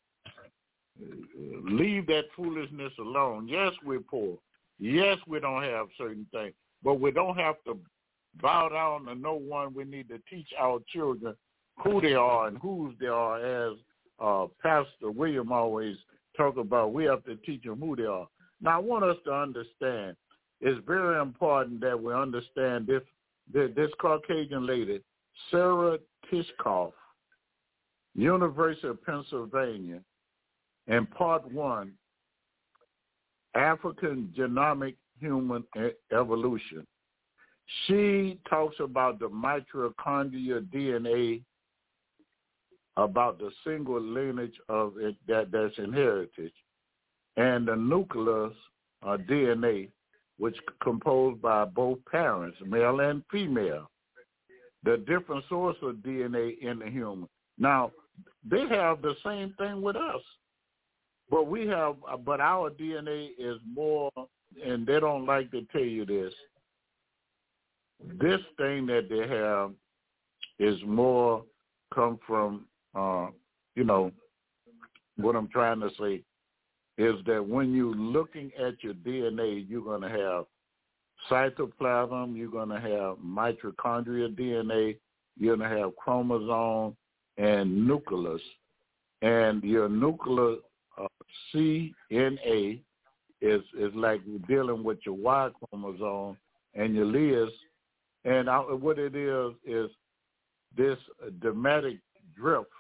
[1.65, 3.47] Leave that foolishness alone.
[3.47, 4.39] Yes, we're poor.
[4.81, 7.79] Yes, we don't have certain things, but we don't have to
[8.41, 9.75] bow down to no one.
[9.75, 11.35] We need to teach our children
[11.83, 13.77] who they are and whose they are, as
[14.21, 15.97] uh, Pastor William always
[16.37, 16.93] talk about.
[16.93, 18.29] We have to teach them who they are.
[18.61, 20.17] Now, I want us to understand.
[20.61, 23.03] It's very important that we understand this.
[23.51, 25.01] This Caucasian lady,
[25.51, 25.99] Sarah
[26.31, 26.93] Tishkoff,
[28.15, 30.01] University of Pennsylvania,
[30.87, 31.93] in part one,
[33.55, 35.65] African genomic human
[36.13, 36.87] evolution,
[37.87, 41.43] she talks about the mitochondrial DNA,
[42.97, 46.53] about the single lineage of it that that's inherited,
[47.37, 48.53] and the nucleus
[49.03, 49.89] uh, DNA,
[50.39, 53.91] which composed by both parents, male and female.
[54.85, 57.29] the different source of DNA in the human.
[57.59, 57.91] Now,
[58.49, 60.23] they have the same thing with us,
[61.29, 64.11] but we have, but our DNA is more,
[64.65, 66.33] and they don't like to tell you this.
[68.21, 69.73] This thing that they have
[70.61, 71.43] is more
[71.93, 73.29] come from, uh,
[73.75, 74.13] you know,
[75.17, 76.23] what I'm trying to say
[76.99, 80.45] is that when you're looking at your DNA, you're going to have
[81.31, 84.97] cytoplasm, you're going to have mitochondrial DNA,
[85.39, 86.97] you're going to have chromosome
[87.37, 88.43] and nucleus.
[89.23, 90.57] And your nuclear
[91.01, 91.07] uh,
[91.55, 92.81] CNA
[93.41, 96.37] is is like dealing with your Y chromosome
[96.75, 97.53] and your Liz.
[98.25, 99.91] And I, what it is is
[100.77, 100.99] this
[101.41, 101.99] dramatic
[102.37, 102.71] drift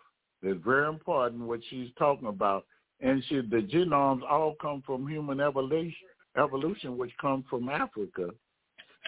[0.42, 1.42] is very important.
[1.42, 2.66] What she's talking about,
[3.00, 8.30] and she the genomes all come from human evolution, evolution which comes from Africa.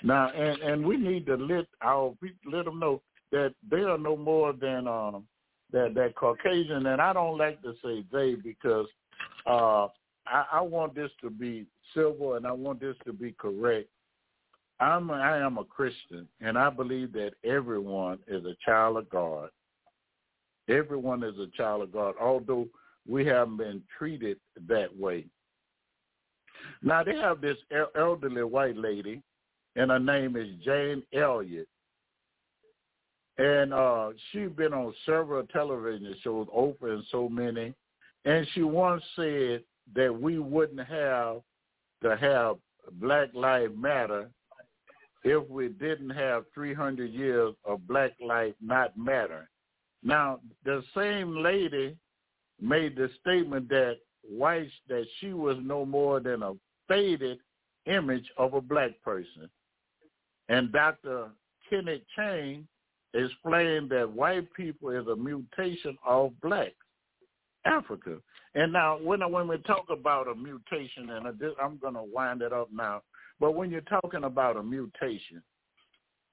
[0.03, 2.15] Now, and and we need to let our
[2.51, 3.03] let them know
[3.33, 5.25] that they are no more than um
[5.73, 6.87] that that Caucasian.
[6.87, 8.87] And I don't like to say they because
[9.47, 9.89] uh
[10.27, 13.89] I, I want this to be civil and I want this to be correct.
[14.79, 19.11] I'm a, I am a Christian and I believe that everyone is a child of
[19.11, 19.51] God.
[20.69, 22.69] Everyone is a child of God, although
[23.09, 25.27] we haven't been treated that way.
[26.83, 27.57] Now they have this
[27.97, 29.23] elderly white lady,
[29.77, 31.69] and her name is Jane Elliott,
[33.39, 37.75] and uh, she's been on several television shows, Oprah and so many,
[38.25, 39.63] and she once said
[39.95, 41.41] that we wouldn't have
[42.03, 42.57] to have
[42.93, 44.31] Black Lives Matter
[45.25, 49.49] if we didn't have 300 years of Black Life Not Matter.
[50.03, 51.97] Now, the same lady
[52.63, 56.55] made the statement that white that she was no more than a
[56.89, 57.39] faded
[57.87, 59.49] image of a black person.
[60.49, 61.29] And Dr.
[61.69, 62.67] Kenneth Chang
[63.15, 66.75] explained that white people is a mutation of blacks,
[67.65, 68.17] Africa.
[68.55, 71.27] And now when, when we talk about a mutation, and
[71.63, 73.03] I'm going to wind it up now,
[73.39, 75.43] but when you're talking about a mutation,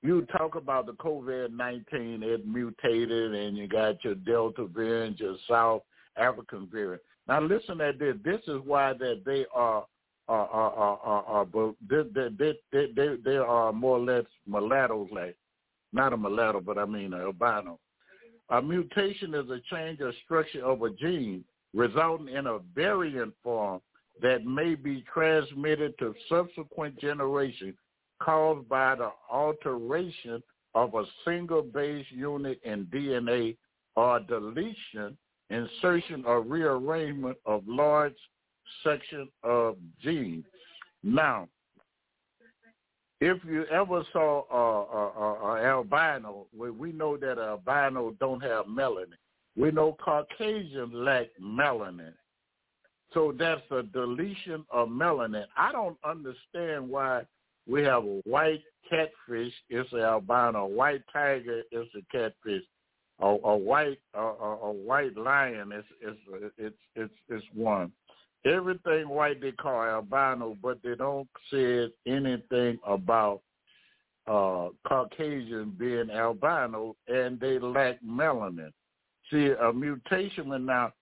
[0.04, 5.82] you talk about the COVID-19, it mutated, and you got your Delta variant, your South
[6.18, 7.02] African variant.
[7.28, 8.16] Now listen at this.
[8.24, 9.86] This is why that they are
[10.28, 11.46] are are are, are, are
[11.90, 15.36] they, they, they, they, they are more or less mulattoes, like
[15.94, 17.80] not a mulatto, but I mean a albino.
[18.50, 23.82] A mutation is a change of structure of a gene resulting in a variant form
[24.22, 27.76] that may be transmitted to subsequent generations
[28.20, 30.42] caused by the alteration
[30.74, 33.56] of a single base unit in DNA
[33.96, 35.18] or deletion,
[35.50, 38.16] insertion, or rearrangement of large
[38.84, 40.46] section of genes.
[41.04, 41.48] Now,
[43.20, 49.14] if you ever saw a, albino, we, we know that albino don't have melanin.
[49.56, 52.14] We know Caucasians lack melanin.
[53.14, 55.46] So that's a deletion of melanin.
[55.56, 57.24] I don't understand why
[57.68, 60.66] we have a white catfish, it's an albino.
[60.66, 62.64] White tiger, is a catfish.
[63.20, 67.92] A, a white a, a, white lion, it's it's it's it's it's one.
[68.46, 73.42] Everything white they call albino, but they don't say anything about
[74.28, 78.72] uh Caucasian being albino, and they lack melanin.
[79.32, 80.94] See, a mutation now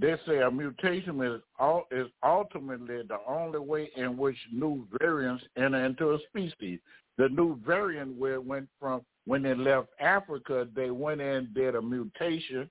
[0.00, 5.44] they say a mutation is all is ultimately the only way in which new variants
[5.56, 6.78] enter into a species.
[7.18, 11.74] The new variant where it went from when they left Africa, they went in did
[11.74, 12.68] a mutation,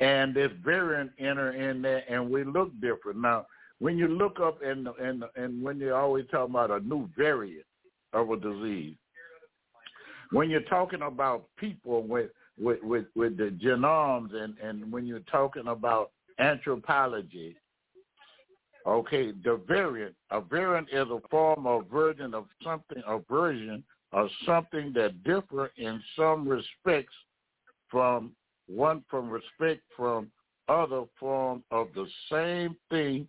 [0.00, 3.20] and this variant enter in there, and we look different.
[3.20, 3.46] Now,
[3.78, 7.66] when you look up and and and when you're always talking about a new variant
[8.12, 8.96] of a disease,
[10.30, 15.20] when you're talking about people with with with, with the genomes, and and when you're
[15.20, 17.56] talking about anthropology.
[18.86, 20.14] Okay, the variant.
[20.30, 25.70] A variant is a form of version of something, a version of something that differ
[25.76, 27.14] in some respects
[27.88, 28.32] from
[28.68, 30.30] one from respect from
[30.68, 33.26] other form of the same thing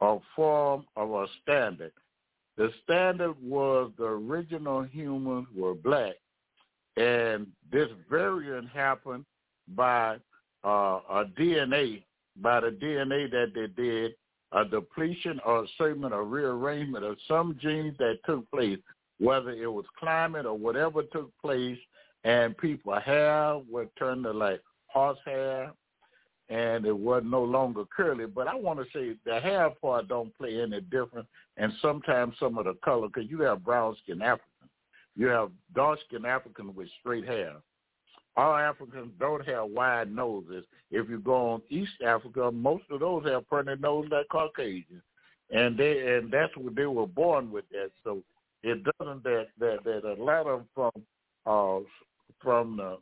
[0.00, 1.92] or form of a standard.
[2.56, 6.14] The standard was the original humans were black,
[6.96, 9.24] and this variant happened
[9.68, 10.16] by
[10.64, 12.02] uh, a DNA
[12.40, 14.14] by the DNA that they did,
[14.52, 18.78] a depletion or segment or rearrangement of some genes that took place,
[19.18, 21.78] whether it was climate or whatever took place,
[22.24, 25.72] and people hair would turn to like horse hair,
[26.48, 28.26] and it was no longer curly.
[28.26, 31.26] But I want to say the hair part don't play any different,
[31.56, 34.68] and sometimes some of the color, because you have brown skin African,
[35.14, 37.54] You have dark skin African with straight hair.
[38.36, 40.64] All Africans don't have wide noses.
[40.90, 45.02] If you go on East Africa, most of those have pointed nose like Caucasians,
[45.50, 47.90] and they and that's what they were born with that.
[48.04, 48.22] So
[48.62, 50.92] it doesn't that that that a lot of them from
[51.46, 51.80] uh
[52.42, 52.98] from the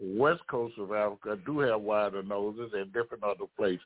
[0.00, 3.80] west coast of Africa do have wider noses and different other places,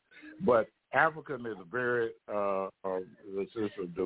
[0.45, 3.01] but African is very uh, uh
[3.35, 4.03] it's, it's a,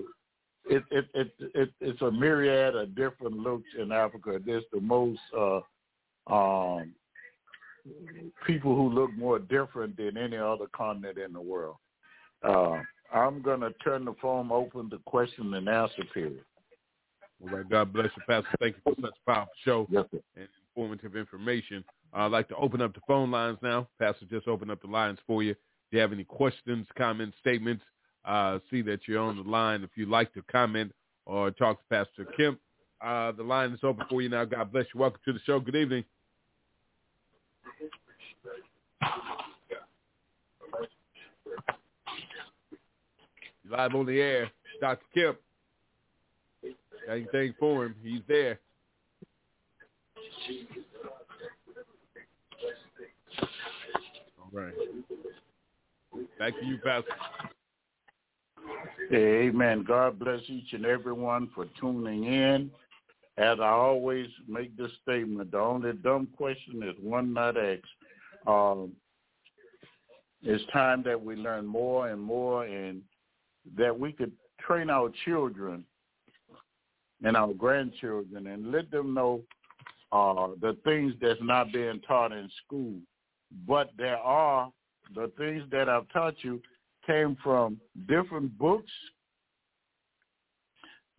[0.68, 4.38] it, it it it it's a myriad of different looks in Africa.
[4.44, 5.60] There's the most uh
[6.26, 6.94] um
[8.47, 11.76] people who look more different than any other continent in the world.
[12.43, 12.80] Uh,
[13.12, 16.44] I'm going to turn the phone open to question and answer period.
[17.42, 17.68] All right.
[17.68, 18.48] God bless you, Pastor.
[18.60, 20.04] Thank you for such a powerful show yes,
[20.36, 21.84] and informative information.
[22.12, 23.88] I'd like to open up the phone lines now.
[23.98, 25.50] Pastor just open up the lines for you.
[25.50, 25.56] If
[25.92, 27.84] you have any questions, comments, statements,
[28.24, 29.84] uh, see that you're on the line.
[29.84, 30.92] If you'd like to comment
[31.26, 32.58] or talk to Pastor Kemp,
[33.04, 34.44] uh, the line is open for you now.
[34.44, 35.00] God bless you.
[35.00, 35.60] Welcome to the show.
[35.60, 36.04] Good evening.
[43.68, 44.50] Live on the air,
[44.80, 45.02] Dr.
[45.14, 45.38] Kemp.
[47.11, 47.95] Anything for him?
[48.03, 48.59] He's there.
[54.39, 54.73] All right.
[56.39, 57.11] Back to you, Pastor.
[59.12, 59.85] Amen.
[59.87, 62.70] God bless each and everyone for tuning in.
[63.39, 67.83] As I always make this statement, the only dumb question is one not asked.
[68.47, 68.93] Um,
[70.43, 73.03] it's time that we learn more and more and
[73.77, 75.85] that we could train our children
[77.24, 79.43] and our grandchildren and let them know
[80.12, 82.94] uh, the things that's not being taught in school.
[83.66, 84.70] But there are
[85.14, 86.60] the things that I've taught you
[87.06, 88.90] came from different books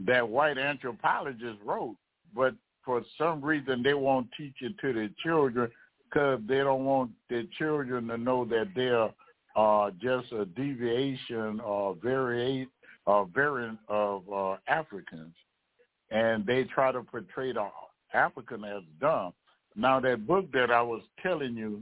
[0.05, 1.95] that white anthropologists wrote,
[2.35, 2.53] but
[2.83, 5.71] for some reason they won't teach it to their children
[6.03, 9.09] because they don't want their children to know that they're
[9.55, 12.67] uh, just a deviation or variate
[13.05, 15.33] or variant of uh, Africans,
[16.11, 17.67] and they try to portray the
[18.13, 19.33] African as dumb.
[19.75, 21.81] Now that book that I was telling you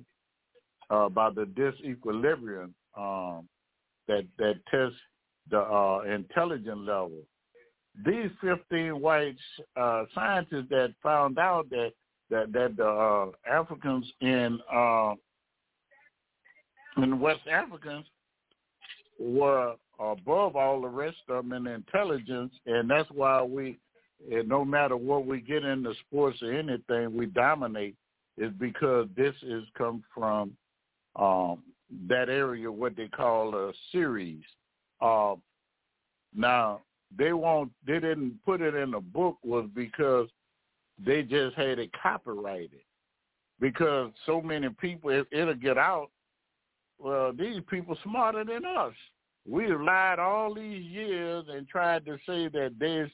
[0.91, 3.47] uh, about the disequilibrium um,
[4.07, 4.97] that that tests
[5.49, 7.21] the uh, intelligence level.
[8.05, 9.37] These 15 white
[9.77, 11.91] uh, scientists that found out that
[12.29, 15.13] that that the uh, Africans in uh,
[16.97, 18.05] in West Africans
[19.19, 23.79] were above all the rest of them in intelligence, and that's why we,
[24.45, 27.95] no matter what we get into sports or anything, we dominate.
[28.37, 30.51] Is because this is come from
[31.15, 31.63] um,
[32.09, 34.43] that area, what they call a series.
[34.99, 35.35] Uh,
[36.35, 36.81] now
[37.17, 40.27] they won't, they didn't put it in the book was because
[41.03, 42.81] they just had it copyrighted.
[43.59, 46.09] Because so many people, it, it'll get out.
[46.99, 48.93] Well, these people smarter than us.
[49.47, 53.11] We've lied all these years and tried to say that there's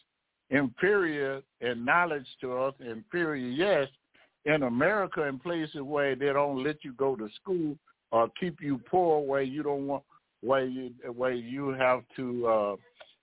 [0.52, 3.88] inferior in knowledge to us, inferior, yes,
[4.45, 7.76] in America in places where they don't let you go to school
[8.11, 10.03] or keep you poor where you don't want
[10.41, 12.76] where you where you have to uh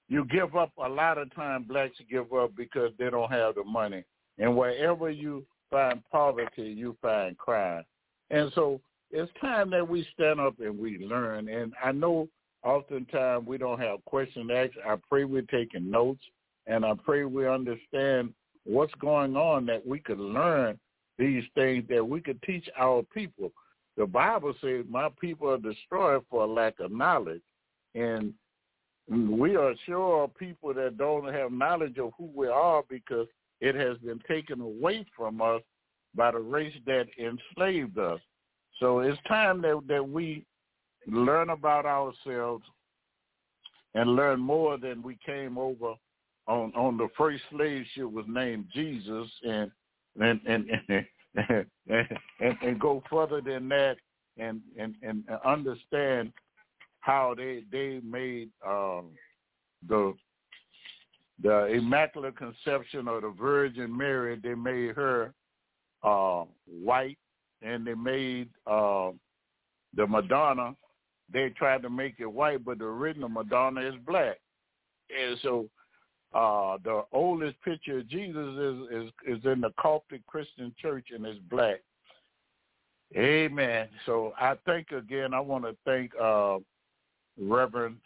[0.08, 3.64] you give up a lot of time blacks give up because they don't have the
[3.64, 4.04] money.
[4.38, 7.84] And wherever you find poverty you find crime.
[8.30, 8.80] And so
[9.10, 11.48] it's time that we stand up and we learn.
[11.48, 12.28] And i know
[12.62, 14.74] oftentimes we don't have question asked.
[14.86, 16.22] I pray we're taking notes
[16.68, 18.32] and i pray we understand
[18.64, 20.78] what's going on that we could learn
[21.18, 23.50] these things that we could teach our people
[23.98, 27.42] the Bible says, my people are destroyed for lack of knowledge.
[27.96, 28.32] And
[29.10, 33.26] we are sure people that don't have knowledge of who we are because
[33.60, 35.62] it has been taken away from us
[36.14, 38.20] by the race that enslaved us.
[38.78, 40.46] So it's time that, that we
[41.08, 42.64] learn about ourselves
[43.94, 45.94] and learn more than we came over
[46.48, 49.70] on on the first slave ship was named Jesus and
[50.20, 51.66] and and, and
[52.40, 53.96] and, and go further than that
[54.38, 56.32] and and and understand
[57.00, 59.10] how they they made um,
[59.88, 60.14] the
[61.40, 64.38] the Immaculate Conception of the Virgin Mary.
[64.42, 65.32] They made her
[66.02, 67.18] uh, white,
[67.62, 69.10] and they made uh,
[69.94, 70.74] the Madonna.
[71.32, 74.38] They tried to make it white, but the original Madonna is black,
[75.16, 75.68] and so
[76.34, 81.26] uh, the oldest picture of Jesus is, is, is in the Coptic Christian Church and
[81.26, 81.80] is black.
[83.16, 83.88] Amen.
[84.04, 86.58] So I thank again, I want to thank uh,
[87.40, 87.96] Reverend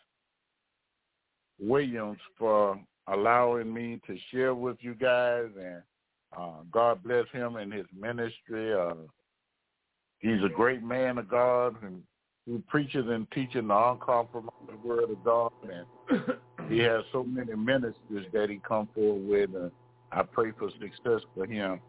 [1.61, 2.78] Williams for
[3.09, 5.82] allowing me to share with you guys and
[6.36, 8.73] Uh, God bless him and his ministry.
[8.73, 8.94] Uh,
[10.20, 12.03] he's a great man of God and
[12.47, 15.53] he preaches and teaches the uncompromising word of God.
[15.62, 15.86] And
[16.69, 19.73] he has so many ministers that he come forward with.
[20.11, 21.81] I pray for success for him.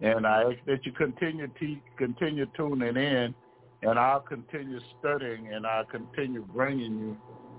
[0.00, 3.34] And I ask that you continue to continue tuning in,
[3.82, 7.16] and I'll continue studying, and I'll continue bringing you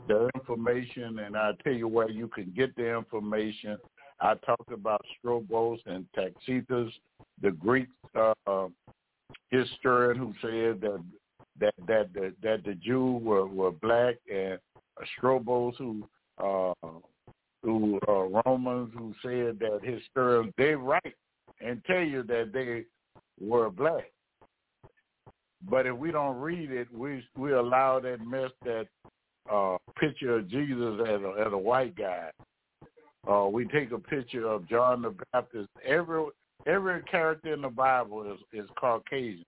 [0.07, 3.77] the information, and I'll tell you where you can get the information.
[4.19, 6.91] I talked about Strobos and Tacitus,
[7.41, 8.67] the Greek uh,
[9.49, 11.03] historian who said that
[11.59, 14.59] that that that, that the Jews were, were black, and
[15.19, 16.07] Strobos who
[16.37, 16.73] uh,
[17.63, 21.15] who uh, Romans who said that historians they write
[21.61, 22.85] and tell you that they
[23.39, 24.11] were black.
[25.69, 28.87] But if we don't read it, we we allow that mess that
[29.51, 32.29] uh, picture of Jesus as a, as a white guy.
[33.29, 35.69] Uh, we take a picture of John the Baptist.
[35.85, 36.25] Every
[36.65, 39.45] every character in the Bible is, is Caucasian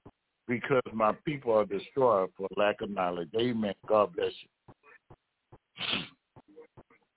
[0.48, 3.30] because my people are destroyed for lack of knowledge.
[3.40, 3.74] Amen.
[3.88, 4.50] God bless you.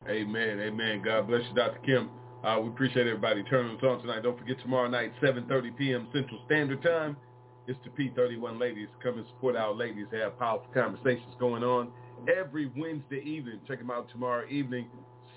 [0.08, 0.60] Amen.
[0.60, 1.02] Amen.
[1.04, 1.78] God bless you, Dr.
[1.86, 2.10] Kemp.
[2.44, 4.22] Uh, we appreciate everybody turning us on tonight.
[4.22, 6.08] Don't forget tomorrow night, 7.30 p.m.
[6.12, 7.16] Central Standard Time.
[7.68, 8.88] It's the P31 ladies.
[9.02, 10.06] Come and support our ladies.
[10.10, 11.92] They have powerful conversations going on
[12.28, 13.60] every Wednesday evening.
[13.68, 14.88] Check them out tomorrow evening,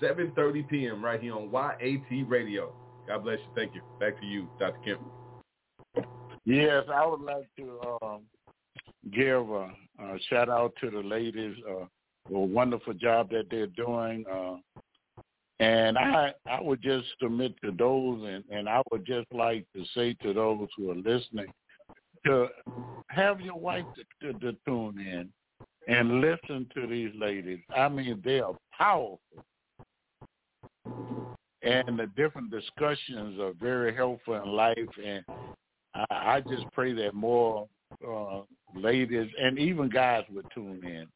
[0.02, 1.04] 7.30 p.m.
[1.04, 2.72] right here on YAT Radio.
[3.06, 3.46] God bless you.
[3.54, 3.82] Thank you.
[4.00, 4.78] Back to you, Dr.
[4.84, 6.06] Kemp.
[6.44, 8.20] Yes, I would like to um,
[9.12, 9.70] give a,
[10.00, 11.56] a, shout out to the ladies.
[11.68, 11.84] Uh,
[12.34, 14.24] a wonderful job that they're doing.
[14.30, 14.56] Uh,
[15.58, 19.84] and I I would just submit to those, and, and I would just like to
[19.94, 21.46] say to those who are listening,
[22.26, 22.48] to
[23.08, 23.84] have your wife
[24.20, 25.28] to, to, to tune in
[25.88, 27.60] and listen to these ladies.
[27.74, 29.20] I mean, they are powerful.
[31.62, 34.76] And the different discussions are very helpful in life.
[35.04, 35.24] And
[35.94, 37.66] I, I just pray that more
[38.06, 38.40] uh,
[38.74, 41.06] ladies and even guys would tune in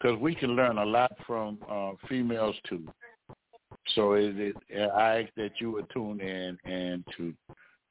[0.00, 2.86] because we can learn a lot from uh, females too.
[3.94, 7.32] So it, it, I ask that you would tune in and to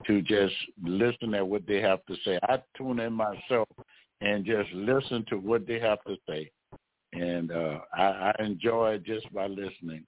[0.05, 0.53] to just
[0.83, 2.37] listen at what they have to say.
[2.43, 3.67] I tune in myself
[4.21, 6.51] and just listen to what they have to say,
[7.13, 10.05] and uh, I, I enjoy it just by listening.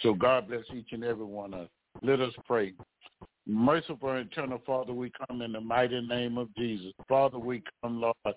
[0.00, 1.68] So God bless each and every one of us.
[2.02, 2.74] Let us pray.
[3.46, 6.92] Merciful eternal Father, we come in the mighty name of Jesus.
[7.08, 8.36] Father, we come, Lord,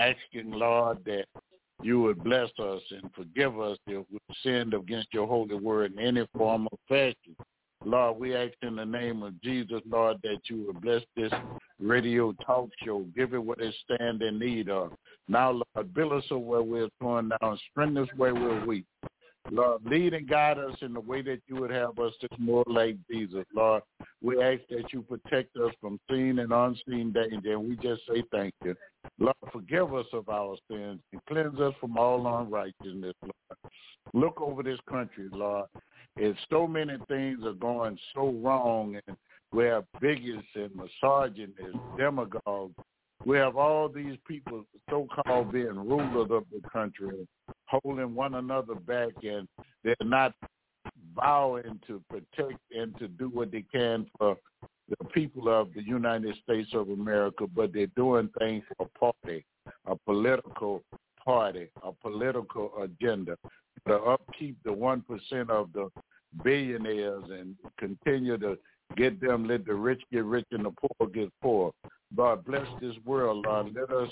[0.00, 1.26] asking, Lord, that
[1.82, 5.98] you would bless us and forgive us if we sinned against your holy word in
[5.98, 7.36] any form or fashion.
[7.84, 11.32] Lord, we ask in the name of Jesus, Lord, that you would bless this
[11.80, 13.04] radio talk show.
[13.16, 14.92] Give it what it stand in need of.
[15.26, 17.58] Now, Lord, build us where we're torn down.
[17.70, 18.84] Strengthen us where we're weak.
[19.50, 22.64] Lord, lead and guide us in the way that you would have us to more
[22.66, 23.44] like Jesus.
[23.54, 23.82] Lord,
[24.22, 28.22] we ask that you protect us from seen and unseen danger, and we just say
[28.30, 28.74] thank you.
[29.18, 33.74] Lord, forgive us of our sins and cleanse us from all unrighteousness, Lord.
[34.14, 35.66] Look over this country, Lord.
[36.16, 39.16] If so many things are going so wrong, and
[39.52, 42.74] we have bigots and misogynists, demagogues,
[43.24, 47.26] we have all these people so-called being rulers of the country,
[47.66, 49.48] holding one another back, and
[49.84, 50.34] they're not
[51.14, 54.36] vowing to protect and to do what they can for
[54.88, 59.44] the people of the United States of America, but they're doing things for a party,
[59.86, 60.82] a political
[61.24, 63.36] party, a political agenda
[63.86, 65.88] to upkeep the one percent of the
[66.42, 68.56] billionaires and continue to
[68.96, 71.72] get them, let the rich get rich and the poor get poor.
[72.16, 73.74] God bless this world, Lord.
[73.74, 74.10] Let us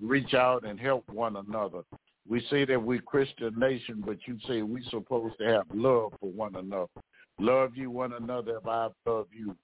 [0.00, 1.82] reach out and help one another.
[2.28, 6.30] We say that we're Christian nation, but you say we're supposed to have love for
[6.30, 6.90] one another.
[7.38, 9.54] Love you one another if I love you.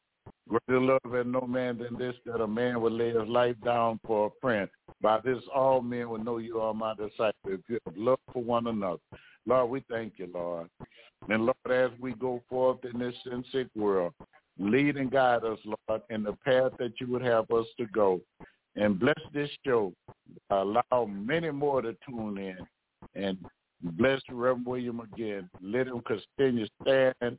[0.49, 3.99] Greater love has no man than this, that a man would lay his life down
[4.07, 4.69] for a friend.
[5.01, 8.43] By this all men will know you are my disciples if you have love for
[8.43, 9.01] one another.
[9.47, 10.69] Lord, we thank you, Lord.
[11.29, 14.13] And Lord, as we go forth in this sin sick world,
[14.63, 18.21] lead and guide us, Lord, in the path that you would have us to go.
[18.77, 19.93] And bless this show.
[20.51, 22.59] Allow many more to tune in.
[23.15, 23.39] And
[23.83, 25.51] bless Reverend William again.
[25.61, 27.39] Let him continue stand and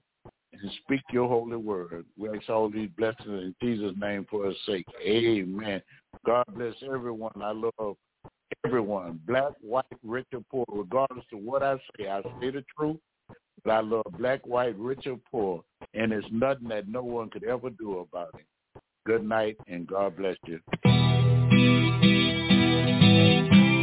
[0.83, 2.05] speak your holy word.
[2.17, 4.85] We ask all these blessings in Jesus' name for his sake.
[5.03, 5.81] Amen.
[6.25, 7.31] God bless everyone.
[7.41, 7.95] I love
[8.65, 12.07] everyone, black, white, rich, or poor, regardless of what I say.
[12.07, 12.97] I say the truth,
[13.63, 15.63] but I love black, white, rich, or poor,
[15.93, 18.45] and there's nothing that no one could ever do about it.
[19.05, 20.59] Good night, and God bless you.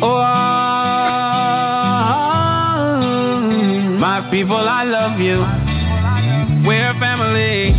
[0.02, 0.20] Oh,
[3.98, 5.44] my people, I love you.
[6.66, 7.69] We're family.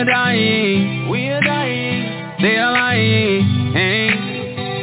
[0.00, 1.10] Are dying.
[1.10, 2.40] We are dying.
[2.40, 3.72] They are lying.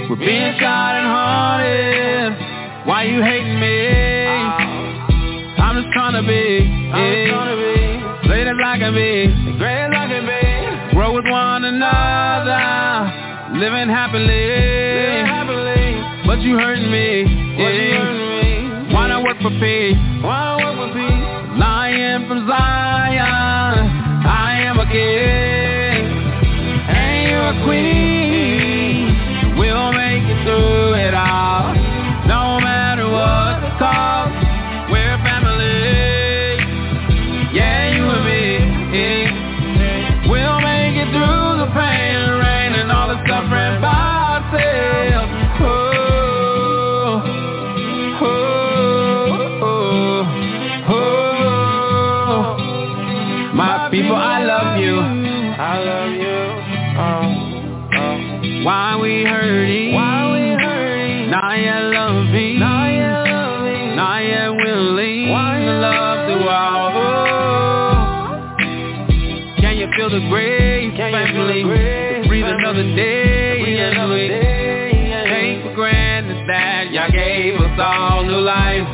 [0.10, 2.38] We're being shot and haunted.
[2.88, 3.89] Why you hating me?
[5.57, 6.69] I'm just trying to be.
[6.94, 7.73] I'm trying to be.
[8.27, 9.27] Great as I can be.
[9.57, 10.94] Great as I can be.
[10.94, 13.57] Grow with one another.
[13.57, 15.26] Living happily.
[16.27, 17.26] But you hurting me.
[17.57, 18.94] But you hurting me.
[18.94, 19.98] Why not work for peace?
[20.22, 21.57] Why not work for peace?
[21.57, 23.56] Lion from Zion.
[24.98, 26.06] King.
[26.90, 28.16] And you're a queen.
[70.48, 71.64] Grace, Can family?
[71.64, 73.64] To breathe another day.
[74.28, 74.98] Day.
[75.28, 78.88] Take for granted that y'all gave us all new life.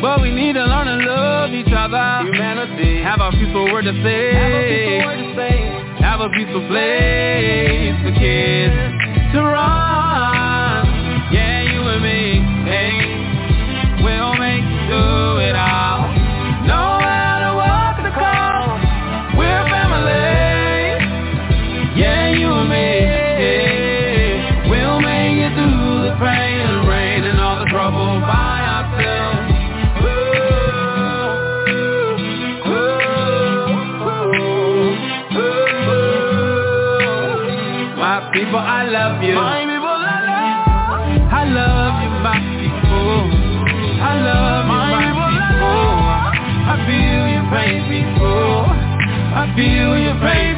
[0.00, 2.30] But we need to learn to love each other.
[2.30, 3.02] Humanity.
[3.02, 4.32] Have a peaceful word to say.
[4.34, 5.56] Have a peaceful word to say.
[6.02, 9.97] Have a peaceful place for kids to run.
[49.58, 50.57] Feel your pain,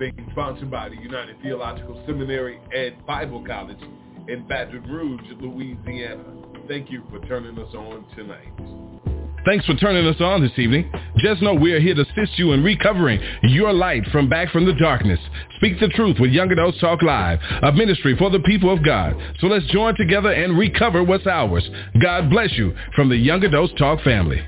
[0.00, 3.78] being sponsored by the United Theological Seminary and Bible College
[4.28, 6.24] in Baton Rouge, Louisiana.
[6.66, 8.48] Thank you for turning us on tonight.
[9.44, 10.90] Thanks for turning us on this evening.
[11.18, 14.74] Just know we're here to assist you in recovering your light from back from the
[14.74, 15.20] darkness.
[15.56, 19.14] Speak the truth with Young Adults Talk Live, a ministry for the people of God.
[19.40, 21.68] So let's join together and recover what's ours.
[22.02, 24.42] God bless you from the Young Adults Talk family.